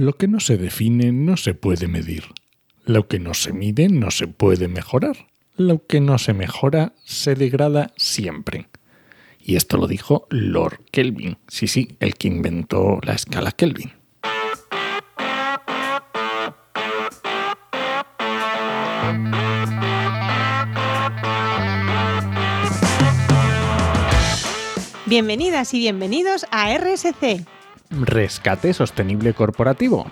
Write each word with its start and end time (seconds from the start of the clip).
Lo 0.00 0.16
que 0.16 0.28
no 0.28 0.40
se 0.40 0.56
define 0.56 1.12
no 1.12 1.36
se 1.36 1.52
puede 1.52 1.86
medir. 1.86 2.24
Lo 2.86 3.06
que 3.06 3.18
no 3.18 3.34
se 3.34 3.52
mide 3.52 3.90
no 3.90 4.10
se 4.10 4.28
puede 4.28 4.66
mejorar. 4.66 5.28
Lo 5.56 5.86
que 5.86 6.00
no 6.00 6.16
se 6.16 6.32
mejora 6.32 6.94
se 7.04 7.34
degrada 7.34 7.92
siempre. 7.98 8.66
Y 9.38 9.56
esto 9.56 9.76
lo 9.76 9.86
dijo 9.86 10.26
Lord 10.30 10.80
Kelvin. 10.90 11.36
Sí, 11.48 11.66
sí, 11.66 11.98
el 12.00 12.14
que 12.14 12.28
inventó 12.28 12.98
la 13.02 13.12
escala 13.12 13.52
Kelvin. 13.52 13.92
Bienvenidas 25.04 25.74
y 25.74 25.80
bienvenidos 25.80 26.46
a 26.50 26.74
RSC, 26.74 27.44
Rescate 27.90 28.72
Sostenible 28.72 29.34
Corporativo. 29.34 30.06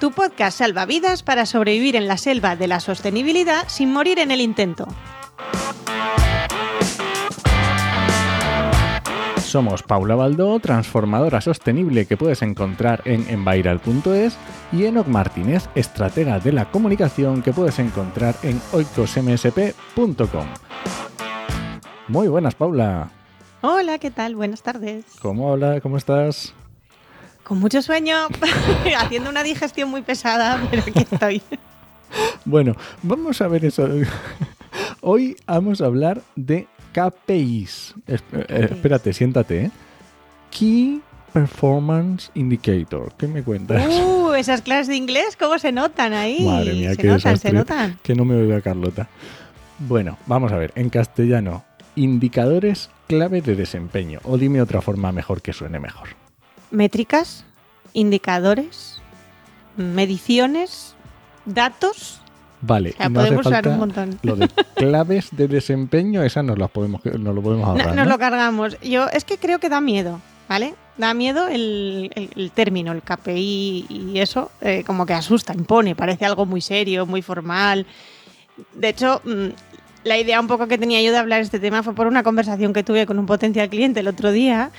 tu 0.00 0.10
podcast 0.10 0.58
salvavidas 0.58 1.22
para 1.22 1.46
sobrevivir 1.46 1.94
en 1.94 2.08
la 2.08 2.16
selva 2.16 2.56
de 2.56 2.66
la 2.66 2.80
sostenibilidad 2.80 3.68
sin 3.68 3.92
morir 3.92 4.18
en 4.18 4.32
el 4.32 4.40
intento. 4.40 4.88
Somos 9.38 9.82
Paula 9.82 10.14
Baldó, 10.16 10.58
transformadora 10.58 11.40
sostenible 11.40 12.06
que 12.06 12.16
puedes 12.16 12.42
encontrar 12.42 13.02
en 13.04 13.28
enviral.es 13.28 14.36
y 14.72 14.86
Enoc 14.86 15.06
Martínez, 15.06 15.68
estratega 15.74 16.40
de 16.40 16.52
la 16.52 16.70
comunicación 16.70 17.42
que 17.42 17.52
puedes 17.52 17.78
encontrar 17.78 18.34
en 18.42 18.60
oicosmsp.com. 18.72 20.46
Muy 22.08 22.28
buenas, 22.28 22.54
Paula. 22.54 23.10
Hola, 23.60 23.98
¿qué 23.98 24.10
tal? 24.10 24.34
Buenas 24.34 24.62
tardes. 24.62 25.04
¿Cómo 25.20 25.52
hola? 25.52 25.80
¿Cómo 25.80 25.98
estás? 25.98 26.54
Con 27.44 27.58
mucho 27.58 27.82
sueño, 27.82 28.28
haciendo 28.98 29.30
una 29.30 29.42
digestión 29.42 29.90
muy 29.90 30.02
pesada, 30.02 30.60
pero 30.70 30.82
aquí 30.82 31.06
estoy. 31.10 31.42
Bueno, 32.44 32.76
vamos 33.02 33.40
a 33.40 33.48
ver 33.48 33.64
eso. 33.64 33.88
Hoy 35.00 35.36
vamos 35.46 35.80
a 35.80 35.86
hablar 35.86 36.22
de 36.36 36.66
KPIs. 36.92 37.94
Eh, 38.06 38.18
espérate, 38.48 39.12
siéntate. 39.12 39.64
¿eh? 39.64 39.70
Key 40.50 41.00
Performance 41.32 42.30
Indicator. 42.34 43.12
¿Qué 43.16 43.26
me 43.26 43.42
cuentas? 43.42 43.84
Uh, 43.86 44.34
esas 44.34 44.60
clases 44.60 44.88
de 44.88 44.96
inglés, 44.96 45.36
¿cómo 45.38 45.58
se 45.58 45.72
notan 45.72 46.12
ahí? 46.12 46.44
Madre 46.44 46.74
mía, 46.74 46.90
se 46.90 46.96
qué 46.98 47.06
notan, 47.08 47.16
desastre. 47.16 47.50
se 47.50 47.56
notan. 47.56 47.98
Que 48.02 48.14
no 48.14 48.24
me 48.24 48.36
oiga 48.36 48.60
Carlota. 48.60 49.08
Bueno, 49.78 50.18
vamos 50.26 50.52
a 50.52 50.56
ver. 50.56 50.72
En 50.76 50.90
castellano, 50.90 51.64
indicadores 51.96 52.90
clave 53.08 53.40
de 53.40 53.56
desempeño. 53.56 54.20
O 54.24 54.36
dime 54.38 54.60
otra 54.60 54.80
forma 54.80 55.10
mejor 55.10 55.42
que 55.42 55.52
suene 55.52 55.80
mejor. 55.80 56.21
Métricas, 56.72 57.44
indicadores, 57.92 59.00
mediciones, 59.76 60.94
datos. 61.44 62.18
Vale, 62.60 62.90
O 62.90 62.96
sea, 62.96 63.08
no 63.08 63.20
hace 63.20 63.28
podemos 63.28 63.46
usar 63.46 63.64
falta 63.64 63.70
un 63.70 63.78
montón. 63.78 64.18
lo 64.22 64.36
de 64.36 64.48
claves 64.76 65.28
de 65.32 65.48
desempeño, 65.48 66.22
esas 66.22 66.44
nos 66.44 66.58
las 66.58 66.70
podemos, 66.70 67.04
nos 67.04 67.34
lo 67.34 67.42
podemos 67.42 67.66
No, 67.66 67.72
ahorrar. 67.72 67.86
nos 67.94 68.06
¿no? 68.06 68.12
lo 68.12 68.18
cargamos. 68.18 68.80
Yo 68.80 69.08
es 69.08 69.24
que 69.24 69.36
creo 69.38 69.58
que 69.58 69.68
da 69.68 69.80
miedo, 69.80 70.20
¿vale? 70.48 70.74
Da 70.96 71.12
miedo 71.14 71.48
el, 71.48 72.10
el- 72.14 72.30
el 72.36 72.50
término, 72.52 72.92
el 72.92 73.02
KPI 73.02 73.86
y 73.88 74.18
eso, 74.18 74.50
eh, 74.60 74.84
como 74.86 75.06
que 75.06 75.14
asusta, 75.14 75.54
impone, 75.54 75.96
parece 75.96 76.24
algo 76.24 76.46
muy 76.46 76.60
serio, 76.60 77.04
muy 77.06 77.20
formal. 77.22 77.84
De 78.74 78.88
hecho, 78.90 79.20
mm, 79.24 79.46
la 80.04 80.18
idea 80.18 80.40
un 80.40 80.46
poco 80.46 80.68
que 80.68 80.78
tenía 80.78 81.02
yo 81.02 81.10
de 81.10 81.18
hablar 81.18 81.38
de 81.40 81.44
este 81.44 81.58
tema 81.58 81.82
fue 81.82 81.94
por 81.94 82.06
una 82.06 82.22
conversación 82.22 82.72
que 82.72 82.82
tuve 82.84 83.06
con 83.06 83.18
un 83.18 83.26
potencial 83.26 83.68
cliente 83.70 84.00
el 84.00 84.08
otro 84.08 84.30
día, 84.30 84.70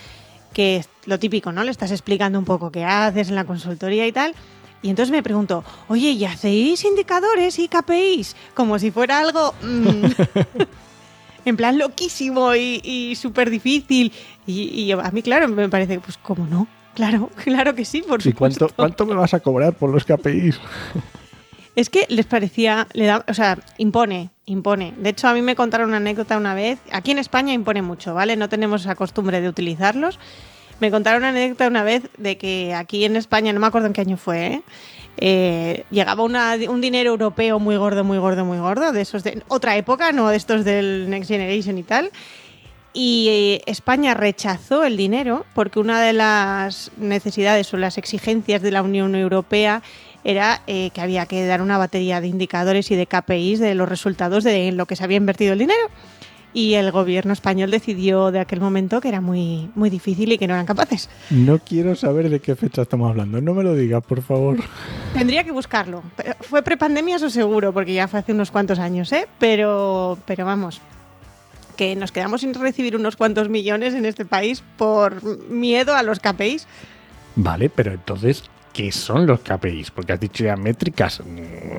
que 0.54 0.78
es 0.78 0.90
lo 1.06 1.20
típico, 1.20 1.52
¿no? 1.52 1.64
Le 1.64 1.72
estás 1.72 1.92
explicando 1.92 2.40
un 2.40 2.46
poco 2.46 2.72
qué 2.72 2.86
haces 2.86 3.30
en 3.30 3.36
la 3.36 3.46
consultoría 3.46 4.08
y 4.08 4.12
tal. 4.12 4.34
Y 4.82 4.90
entonces 4.90 5.12
me 5.12 5.24
pregunto, 5.24 5.64
oye, 5.88 6.12
¿y 6.12 6.26
hacéis 6.26 6.84
indicadores 6.84 7.58
y 7.60 7.68
KPIs? 7.70 8.36
Como 8.54 8.78
si 8.80 8.92
fuera 8.92 9.20
algo 9.20 9.54
mm, 9.62 10.06
en 11.46 11.58
plan 11.58 11.78
loquísimo 11.78 12.54
y, 12.56 12.82
y 12.84 13.16
súper 13.16 13.50
difícil. 13.50 14.12
Y, 14.46 14.62
y 14.82 14.92
a 14.92 15.10
mí, 15.12 15.22
claro, 15.22 15.48
me 15.48 15.70
parece, 15.70 16.00
pues, 16.00 16.18
¿cómo 16.18 16.46
no? 16.48 16.68
Claro, 16.96 17.30
claro 17.44 17.74
que 17.76 17.86
sí, 17.86 18.02
por 18.02 18.20
¿Y 18.20 18.32
supuesto. 18.32 18.68
cuánto, 18.68 18.76
cuánto 18.76 19.06
me 19.06 19.16
vas 19.16 19.34
a 19.34 19.40
cobrar 19.40 19.74
por 19.74 19.90
los 19.90 20.04
KPIs? 20.06 20.60
Es 21.76 21.90
que 21.90 22.06
les 22.10 22.26
parecía, 22.26 22.88
le 22.94 23.12
o 23.14 23.34
sea, 23.34 23.58
impone, 23.78 24.30
impone. 24.46 24.94
De 24.98 25.10
hecho, 25.10 25.28
a 25.28 25.34
mí 25.34 25.42
me 25.42 25.56
contaron 25.56 25.90
una 25.90 25.98
anécdota 25.98 26.38
una 26.38 26.54
vez. 26.54 26.80
Aquí 26.92 27.12
en 27.12 27.18
España 27.18 27.54
impone 27.54 27.82
mucho, 27.82 28.14
¿vale? 28.14 28.36
No 28.36 28.48
tenemos 28.48 28.82
esa 28.82 28.96
costumbre 28.96 29.42
de 29.42 29.50
utilizarlos. 29.50 30.20
Me 30.80 30.92
contaron 30.92 31.22
una 31.22 31.30
anécdota 31.30 31.68
una 31.68 31.84
vez 31.84 32.04
de 32.18 32.38
que 32.38 32.74
aquí 32.76 33.06
en 33.06 33.16
España, 33.16 33.54
no 33.54 33.60
me 33.60 33.68
acuerdo 33.68 33.88
en 33.88 33.94
qué 33.94 34.02
año 34.02 34.18
fue, 34.18 34.48
¿eh? 34.48 34.62
Eh, 35.18 35.86
llegaba 35.92 36.24
un 36.24 36.82
dinero 36.82 37.12
europeo 37.12 37.60
muy 37.60 37.78
gordo, 37.78 38.04
muy 38.04 38.18
gordo, 38.18 38.46
muy 38.46 38.58
gordo, 38.58 38.92
de 38.92 39.02
esos 39.02 39.24
de 39.24 39.44
otra 39.48 39.78
época, 39.78 40.12
no 40.12 40.30
de 40.30 40.38
estos 40.38 40.66
del 40.66 41.10
Next 41.10 41.30
Generation 41.30 41.78
y 41.78 41.84
tal. 41.84 42.12
Y 42.94 43.28
eh, 43.30 43.62
España 43.66 44.14
rechazó 44.14 44.84
el 44.84 44.98
dinero 44.98 45.46
porque 45.56 45.80
una 45.80 46.02
de 46.02 46.14
las 46.14 46.92
necesidades 46.98 47.74
o 47.74 47.78
las 47.78 47.98
exigencias 47.98 48.62
de 48.62 48.72
la 48.72 48.82
Unión 48.84 49.16
Europea 49.16 49.82
era 50.24 50.62
eh, 50.68 50.90
que 50.94 51.02
había 51.02 51.26
que 51.26 51.46
dar 51.46 51.62
una 51.62 51.78
batería 51.78 52.22
de 52.22 52.28
indicadores 52.28 52.92
y 52.92 52.96
de 52.96 53.08
KPIs 53.08 53.60
de 53.60 53.76
los 53.76 53.90
resultados 53.90 54.44
de 54.44 54.68
en 54.68 54.78
lo 54.78 54.86
que 54.86 54.96
se 54.96 55.04
había 55.04 55.18
invertido 55.18 55.54
el 55.54 55.60
dinero. 55.60 55.90
Y 56.56 56.76
el 56.76 56.92
gobierno 56.92 57.34
español 57.34 57.72
decidió 57.72 58.30
de 58.30 58.40
aquel 58.40 58.62
momento 58.62 59.02
que 59.02 59.08
era 59.08 59.22
muy, 59.22 59.72
muy 59.74 59.90
difícil 59.90 60.32
y 60.32 60.38
que 60.38 60.48
no 60.48 60.54
eran 60.54 60.68
capaces. 60.68 61.10
No 61.32 61.58
quiero 61.58 61.96
saber 61.96 62.30
de 62.30 62.42
qué 62.42 62.56
fecha 62.56 62.84
estamos 62.84 63.10
hablando. 63.10 63.42
No 63.42 63.56
me 63.56 63.64
lo 63.64 63.74
digas, 63.74 64.04
por 64.04 64.22
favor. 64.22 64.58
Tendría 65.14 65.44
que 65.44 65.52
buscarlo. 65.52 66.04
Fue 66.42 66.62
prepandemia, 66.62 67.16
eso 67.16 67.32
seguro, 67.32 67.74
porque 67.74 67.96
ya 67.96 68.08
fue 68.08 68.20
hace 68.20 68.34
unos 68.34 68.52
cuantos 68.52 68.78
años, 68.78 69.12
¿eh? 69.14 69.28
Pero, 69.40 70.20
pero 70.28 70.46
vamos, 70.46 70.80
que 71.76 71.96
nos 71.96 72.12
quedamos 72.12 72.42
sin 72.42 72.54
recibir 72.54 72.96
unos 72.96 73.16
cuantos 73.16 73.50
millones 73.50 73.94
en 73.96 74.06
este 74.06 74.26
país 74.26 74.64
por 74.78 75.24
miedo 75.50 75.96
a 75.96 76.04
los 76.04 76.20
KPIs. 76.20 76.68
Vale, 77.36 77.70
pero 77.70 77.94
entonces, 77.94 78.44
¿qué 78.74 78.92
son 78.92 79.26
los 79.26 79.40
KPIs? 79.40 79.92
Porque 79.92 80.14
has 80.14 80.20
dicho 80.20 80.44
ya 80.44 80.56
métricas. 80.56 81.22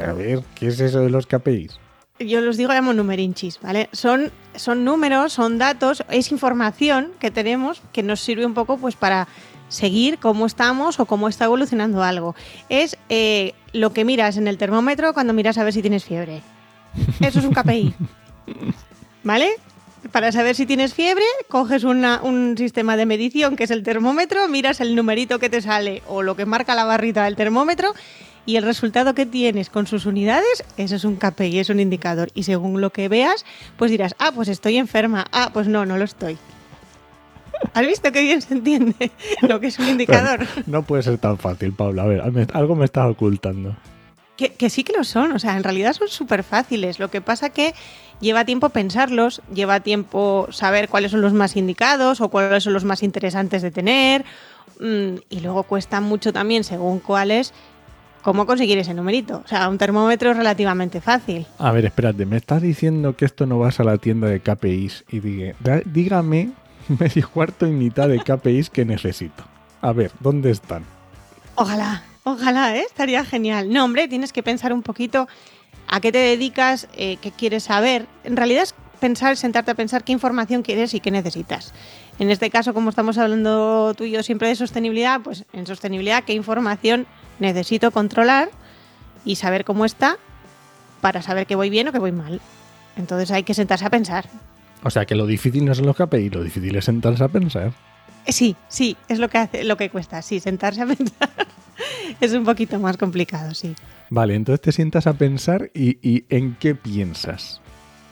A 0.07 0.13
ver, 0.13 0.43
¿qué 0.55 0.69
es 0.69 0.81
eso 0.81 1.01
de 1.01 1.11
los 1.11 1.27
KPIs? 1.27 1.79
Yo 2.21 2.41
los 2.41 2.57
digo, 2.57 2.73
llamo 2.73 2.93
numerinchis, 2.93 3.61
¿vale? 3.61 3.89
Son, 3.93 4.31
son 4.55 4.85
números, 4.85 5.33
son 5.33 5.59
datos, 5.59 6.05
es 6.11 6.31
información 6.31 7.11
que 7.19 7.33
tenemos 7.33 7.83
que 7.93 8.05
nos 8.05 8.21
sirve 8.21 8.47
un 8.47 8.55
poco 8.55 8.79
pues 8.79 8.95
para 8.95 9.27
seguir 9.69 10.19
cómo 10.19 10.47
estamos 10.47 11.01
o 11.01 11.07
cómo 11.07 11.29
está 11.29 11.47
evolucionando 11.47 12.05
algo. 12.05 12.37
Es 12.69 12.97
eh, 13.09 13.53
lo 13.73 13.93
que 13.93 14.05
miras 14.05 14.37
en 14.37 14.47
el 14.47 14.59
termómetro 14.59 15.13
cuando 15.13 15.33
miras 15.33 15.59
a 15.59 15.65
ver 15.65 15.73
si 15.73 15.83
tienes 15.83 16.05
fiebre. 16.05 16.43
Eso 17.21 17.41
es 17.41 17.45
un 17.45 17.53
KPI. 17.53 17.95
¿Vale? 19.25 19.51
Para 20.13 20.31
saber 20.33 20.55
si 20.55 20.67
tienes 20.67 20.95
fiebre, 20.95 21.25
coges 21.49 21.83
una- 21.85 22.21
un 22.23 22.57
sistema 22.59 22.97
de 22.97 23.07
medición 23.07 23.57
que 23.57 23.65
es 23.65 23.71
el 23.71 23.83
termómetro, 23.83 24.47
miras 24.49 24.81
el 24.81 24.95
numerito 24.95 25.39
que 25.39 25.49
te 25.51 25.61
sale 25.63 26.03
o 26.07 26.23
lo 26.23 26.37
que 26.37 26.47
marca 26.47 26.75
la 26.75 26.85
barrita 26.85 27.25
del 27.25 27.37
termómetro 27.37 27.93
y 28.47 28.57
el 28.57 28.63
resultado 28.65 29.15
que 29.15 29.25
tienes 29.27 29.71
con 29.71 29.87
sus 29.87 30.05
unidades, 30.07 30.63
eso 30.77 30.97
es 30.97 31.05
un 31.05 31.17
KPI, 31.17 31.59
es 31.59 31.71
un 31.71 31.81
indicador. 31.81 32.29
Y 32.35 32.43
según 32.43 32.81
lo 32.81 32.91
que 32.91 33.09
veas, 33.09 33.45
pues 33.77 33.91
dirás, 33.91 34.15
ah, 34.19 34.31
pues 34.35 34.49
estoy 34.49 34.77
enferma, 34.77 35.25
ah, 35.33 35.51
pues 35.53 35.67
no, 35.69 35.87
no 35.87 35.97
lo 35.97 36.05
estoy. 36.05 36.37
¿Has 37.73 37.87
visto 37.87 38.13
qué 38.13 38.21
bien 38.21 38.43
se 38.43 38.55
entiende 38.55 39.11
lo 39.43 39.59
que 39.59 39.69
es 39.69 39.79
un 39.79 39.89
indicador? 39.89 40.47
No 40.67 40.83
puede 40.83 41.03
ser 41.03 41.17
tan 41.19 41.39
fácil, 41.39 41.73
Paula. 41.73 42.03
A 42.03 42.07
ver, 42.31 42.49
algo 42.53 42.77
me 42.77 42.85
estás 42.85 43.07
ocultando. 43.11 43.75
Que, 44.37 44.53
que 44.53 44.69
sí 44.69 44.83
que 44.83 44.93
lo 44.93 45.05
son, 45.05 45.31
o 45.33 45.39
sea, 45.39 45.57
en 45.57 45.63
realidad 45.63 45.93
son 45.93 46.09
súper 46.09 46.43
fáciles. 46.43 46.99
Lo 46.99 47.09
que 47.09 47.21
pasa 47.21 47.51
que 47.51 47.73
lleva 48.21 48.45
tiempo 48.45 48.69
pensarlos, 48.71 49.43
lleva 49.55 49.79
tiempo 49.81 50.49
saber 50.51 50.89
cuáles 50.89 51.13
son 51.13 51.21
los 51.21 51.33
más 51.33 51.55
indicados 51.57 52.21
o 52.21 52.29
cuáles 52.31 52.65
son 52.65 52.73
los 52.73 52.85
más 52.85 53.03
interesantes 53.05 53.63
de 53.63 53.71
tener. 53.71 54.25
mm, 54.81 55.15
y 55.31 55.41
luego 55.41 55.63
cuesta 55.63 56.01
mucho 56.01 56.33
también, 56.33 56.65
según 56.65 56.99
cuáles, 56.99 57.53
cómo 58.23 58.45
conseguir 58.45 58.77
ese 58.79 58.93
numerito. 58.93 59.41
O 59.45 59.47
sea, 59.49 59.69
un 59.69 59.79
termómetro 59.79 60.33
es 60.33 60.37
relativamente 60.37 61.01
fácil. 61.01 61.47
A 61.59 61.71
ver, 61.71 61.85
espérate, 61.85 62.27
me 62.27 62.37
estás 62.39 62.61
diciendo 62.61 63.15
que 63.17 63.25
esto 63.27 63.47
no 63.47 63.61
vas 63.61 63.79
a 63.79 63.85
la 63.85 63.99
tienda 63.99 64.27
de 64.27 64.41
KPIs 64.41 65.05
y 65.13 65.21
digue- 65.21 65.55
dígame 65.85 66.51
medio 66.99 67.31
cuarto 67.31 67.69
y 67.69 67.71
mitad 67.71 68.09
de 68.09 68.19
KPIs 68.19 68.69
que 68.71 68.85
necesito. 68.85 69.45
A 69.81 69.93
ver, 69.93 70.11
¿dónde 70.19 70.51
están? 70.51 70.85
Ojalá, 71.55 72.03
ojalá, 72.25 72.77
¿eh? 72.77 72.85
estaría 72.87 73.25
genial. 73.25 73.73
No, 73.73 73.85
hombre, 73.85 74.09
tienes 74.09 74.33
que 74.33 74.43
pensar 74.43 74.73
un 74.73 74.83
poquito 74.83 75.29
a 75.87 76.01
qué 76.01 76.11
te 76.11 76.19
dedicas, 76.19 76.89
eh, 76.97 77.19
qué 77.21 77.31
quieres 77.31 77.65
saber. 77.65 78.07
En 78.25 78.37
realidad 78.37 78.65
es 78.65 78.75
pensar, 79.01 79.37
sentarte 79.37 79.71
a 79.71 79.75
pensar 79.75 80.03
qué 80.03 80.13
información 80.13 80.63
quieres 80.63 80.95
y 80.95 81.01
qué 81.01 81.11
necesitas. 81.11 81.73
En 82.19 82.31
este 82.31 82.51
caso, 82.51 82.75
como 82.75 82.91
estamos 82.91 83.19
hablando 83.19 83.95
tú 83.95 84.05
y 84.05 84.11
yo 84.11 84.23
siempre 84.23 84.49
de 84.49 84.57
sostenibilidad, 84.57 85.21
pues 85.21 85.45
en 85.53 85.67
sostenibilidad, 85.67 86.25
qué 86.25 86.33
información 86.33 87.07
necesito 87.39 87.91
controlar 87.91 88.51
y 89.25 89.37
saber 89.37 89.65
cómo 89.65 89.85
está 89.85 90.17
para 91.01 91.23
saber 91.23 91.47
que 91.47 91.55
voy 91.55 91.71
bien 91.71 91.89
o 91.89 91.93
que 91.93 91.99
voy 91.99 92.13
mal. 92.13 92.41
Entonces 92.97 93.31
hay 93.31 93.43
que 93.43 93.55
sentarse 93.55 93.85
a 93.85 93.91
pensar. 93.91 94.29
O 94.83 94.91
sea 94.91 95.05
que 95.07 95.15
lo 95.15 95.27
difícil 95.27 95.65
no 95.65 95.75
son 95.75 95.87
los 95.87 95.97
KPIs, 95.97 96.35
lo 96.35 96.43
difícil 96.43 96.75
es 96.77 96.85
sentarse 96.85 97.25
a 97.25 97.29
pensar. 97.29 97.73
Sí, 98.27 98.57
sí, 98.69 98.97
es 99.09 99.19
lo 99.19 99.29
que 99.29 99.39
hace, 99.39 99.65
lo 99.65 99.77
que 99.77 99.91
cuesta, 99.91 100.23
sí, 100.23 100.41
sentarse 100.41 100.83
a 100.83 100.87
pensar. 100.95 101.31
es 102.21 102.33
un 102.33 102.45
poquito 102.45 102.79
más 102.79 102.97
complicado, 102.97 103.55
sí. 103.55 103.75
Vale, 104.11 104.35
entonces 104.35 104.61
te 104.61 104.73
sientas 104.73 105.07
a 105.07 105.15
pensar 105.15 105.71
y, 105.75 105.99
y 106.09 106.25
¿en 106.29 106.57
qué 106.57 106.75
piensas? 106.75 107.61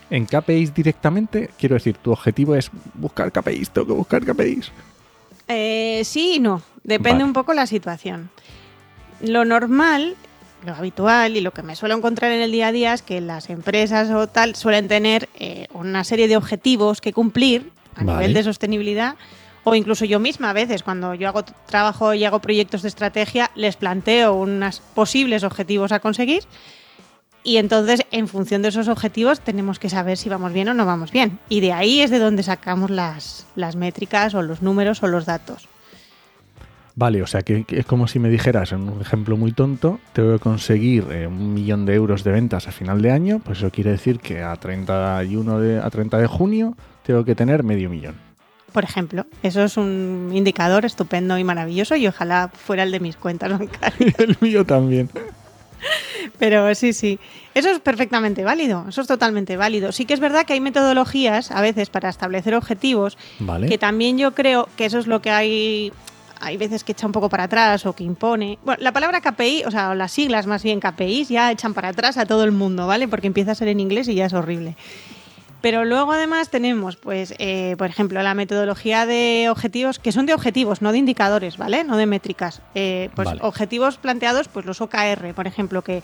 ¿En 0.09 0.25
KPIs 0.25 0.73
directamente? 0.73 1.49
Quiero 1.57 1.75
decir, 1.75 1.97
tu 1.97 2.11
objetivo 2.11 2.55
es 2.55 2.69
buscar 2.93 3.31
KPIs, 3.31 3.71
tengo 3.71 3.87
que 3.87 3.93
buscar 3.93 4.25
KPIs. 4.25 4.71
Eh, 5.47 6.01
sí 6.05 6.35
y 6.35 6.39
no, 6.39 6.61
depende 6.83 7.15
Vale. 7.15 7.23
un 7.25 7.33
poco 7.33 7.53
la 7.53 7.65
situación. 7.67 8.29
Lo 9.21 9.45
normal, 9.45 10.15
lo 10.65 10.73
habitual 10.73 11.35
y 11.37 11.41
lo 11.41 11.51
que 11.51 11.63
me 11.63 11.75
suelo 11.75 11.95
encontrar 11.95 12.31
en 12.31 12.41
el 12.41 12.51
día 12.51 12.67
a 12.67 12.71
día 12.71 12.93
es 12.93 13.01
que 13.01 13.21
las 13.21 13.49
empresas 13.49 14.09
o 14.11 14.27
tal 14.27 14.55
suelen 14.55 14.87
tener 14.87 15.29
eh, 15.39 15.67
una 15.73 16.03
serie 16.03 16.27
de 16.27 16.37
objetivos 16.37 17.01
que 17.01 17.13
cumplir 17.13 17.71
a 17.95 18.03
Vale. 18.03 18.19
nivel 18.19 18.33
de 18.33 18.43
sostenibilidad 18.43 19.15
o 19.63 19.75
incluso 19.75 20.05
yo 20.05 20.19
misma 20.19 20.49
a 20.49 20.53
veces 20.53 20.83
cuando 20.83 21.13
yo 21.13 21.27
hago 21.27 21.43
trabajo 21.65 22.13
y 22.13 22.25
hago 22.25 22.39
proyectos 22.39 22.81
de 22.81 22.89
estrategia 22.89 23.51
les 23.55 23.75
planteo 23.75 24.33
unos 24.33 24.81
posibles 24.93 25.43
objetivos 25.43 25.91
a 25.91 25.99
conseguir 25.99 26.43
y 27.43 27.57
entonces 27.57 28.01
en 28.11 28.27
función 28.27 28.61
de 28.61 28.69
esos 28.69 28.87
objetivos 28.87 29.41
tenemos 29.41 29.79
que 29.79 29.89
saber 29.89 30.17
si 30.17 30.29
vamos 30.29 30.53
bien 30.53 30.69
o 30.69 30.73
no 30.73 30.85
vamos 30.85 31.11
bien 31.11 31.39
y 31.49 31.59
de 31.59 31.73
ahí 31.73 32.01
es 32.01 32.11
de 32.11 32.19
donde 32.19 32.43
sacamos 32.43 32.89
las, 32.89 33.47
las 33.55 33.75
métricas 33.75 34.33
o 34.33 34.41
los 34.41 34.61
números 34.61 35.03
o 35.03 35.07
los 35.07 35.25
datos. 35.25 35.67
Vale, 36.95 37.23
o 37.23 37.27
sea 37.27 37.41
que, 37.41 37.65
es 37.67 37.85
como 37.87 38.07
si 38.07 38.19
me 38.19 38.29
dijeras, 38.29 38.71
en 38.71 38.87
un 38.87 39.01
ejemplo 39.01 39.35
muy 39.35 39.51
tonto, 39.51 39.99
tengo 40.13 40.33
que 40.33 40.39
conseguir 40.39 41.07
eh, 41.11 41.25
un 41.25 41.53
millón 41.53 41.87
de 41.87 41.95
euros 41.95 42.23
de 42.23 42.31
ventas 42.31 42.67
a 42.67 42.71
final 42.71 43.01
de 43.01 43.11
año, 43.11 43.41
pues 43.43 43.57
eso 43.57 43.71
quiere 43.71 43.89
decir 43.91 44.19
que 44.19 44.43
a 44.43 44.55
31 44.55 45.59
de, 45.59 45.79
a 45.79 45.89
30 45.89 46.19
de 46.19 46.27
junio 46.27 46.77
tengo 47.03 47.25
que 47.25 47.33
tener 47.33 47.63
medio 47.63 47.89
millón. 47.89 48.15
Por 48.73 48.83
ejemplo, 48.83 49.25
eso 49.43 49.63
es 49.63 49.77
un 49.77 50.31
indicador 50.33 50.83
estupendo 50.83 51.37
y 51.37 51.43
maravilloso 51.43 51.95
y 51.95 52.07
ojalá 52.07 52.49
fuera 52.53 52.83
el 52.83 52.91
de 52.91 52.99
mis 52.99 53.15
cuentas 53.15 53.51
bancarias. 53.51 53.93
Y 53.99 54.23
el 54.23 54.37
mío 54.41 54.65
también. 54.65 55.09
Pero 56.39 56.73
sí, 56.75 56.93
sí, 56.93 57.19
eso 57.53 57.69
es 57.69 57.79
perfectamente 57.79 58.43
válido, 58.43 58.85
eso 58.89 59.01
es 59.01 59.07
totalmente 59.07 59.57
válido. 59.57 59.91
Sí 59.91 60.05
que 60.05 60.13
es 60.13 60.19
verdad 60.19 60.45
que 60.45 60.53
hay 60.53 60.59
metodologías 60.59 61.51
a 61.51 61.61
veces 61.61 61.89
para 61.89 62.09
establecer 62.09 62.55
objetivos 62.55 63.17
Vale. 63.39 63.67
que 63.67 63.77
también 63.77 64.17
yo 64.17 64.33
creo 64.33 64.67
que 64.75 64.85
eso 64.85 64.97
es 64.97 65.07
lo 65.07 65.21
que 65.21 65.29
hay 65.29 65.91
hay 66.39 66.57
veces 66.57 66.83
que 66.83 66.91
echa 66.91 67.05
un 67.05 67.13
poco 67.13 67.29
para 67.29 67.43
atrás 67.43 67.85
o 67.85 67.93
que 67.93 68.03
impone. 68.03 68.57
Bueno, 68.65 68.81
la 68.83 68.91
palabra 68.91 69.21
KPI, 69.21 69.63
o 69.65 69.71
sea, 69.71 69.95
las 69.95 70.11
siglas 70.11 70.45
más 70.45 70.61
bien 70.61 70.81
KPIs, 70.81 71.29
ya 71.29 71.51
echan 71.51 71.73
para 71.73 71.89
atrás 71.89 72.17
a 72.17 72.25
todo 72.25 72.43
el 72.43 72.51
mundo, 72.51 72.85
¿vale? 72.85 73.07
Porque 73.07 73.27
empieza 73.27 73.51
a 73.51 73.55
ser 73.55 73.69
en 73.69 73.79
inglés 73.79 74.09
y 74.09 74.15
ya 74.15 74.25
es 74.25 74.33
horrible. 74.33 74.75
Pero 75.63 75.85
luego 75.85 76.11
además 76.11 76.49
tenemos, 76.49 76.97
pues, 76.97 77.33
eh, 77.39 77.75
por 77.77 77.87
ejemplo, 77.87 78.21
la 78.21 78.33
metodología 78.33 79.05
de 79.05 79.47
objetivos, 79.49 79.97
que 79.97 80.11
son 80.11 80.25
de 80.25 80.33
objetivos, 80.33 80.81
no 80.81 80.91
de 80.91 80.97
indicadores, 80.97 81.55
¿vale? 81.55 81.85
No 81.85 81.95
de 81.95 82.05
métricas. 82.05 82.61
Eh, 82.75 83.09
pues 83.15 83.27
Vale. 83.29 83.39
objetivos 83.43 83.95
planteados, 83.95 84.49
pues 84.49 84.65
los 84.65 84.81
OKR, 84.81 85.33
por 85.33 85.47
ejemplo, 85.47 85.81
que 85.81 86.03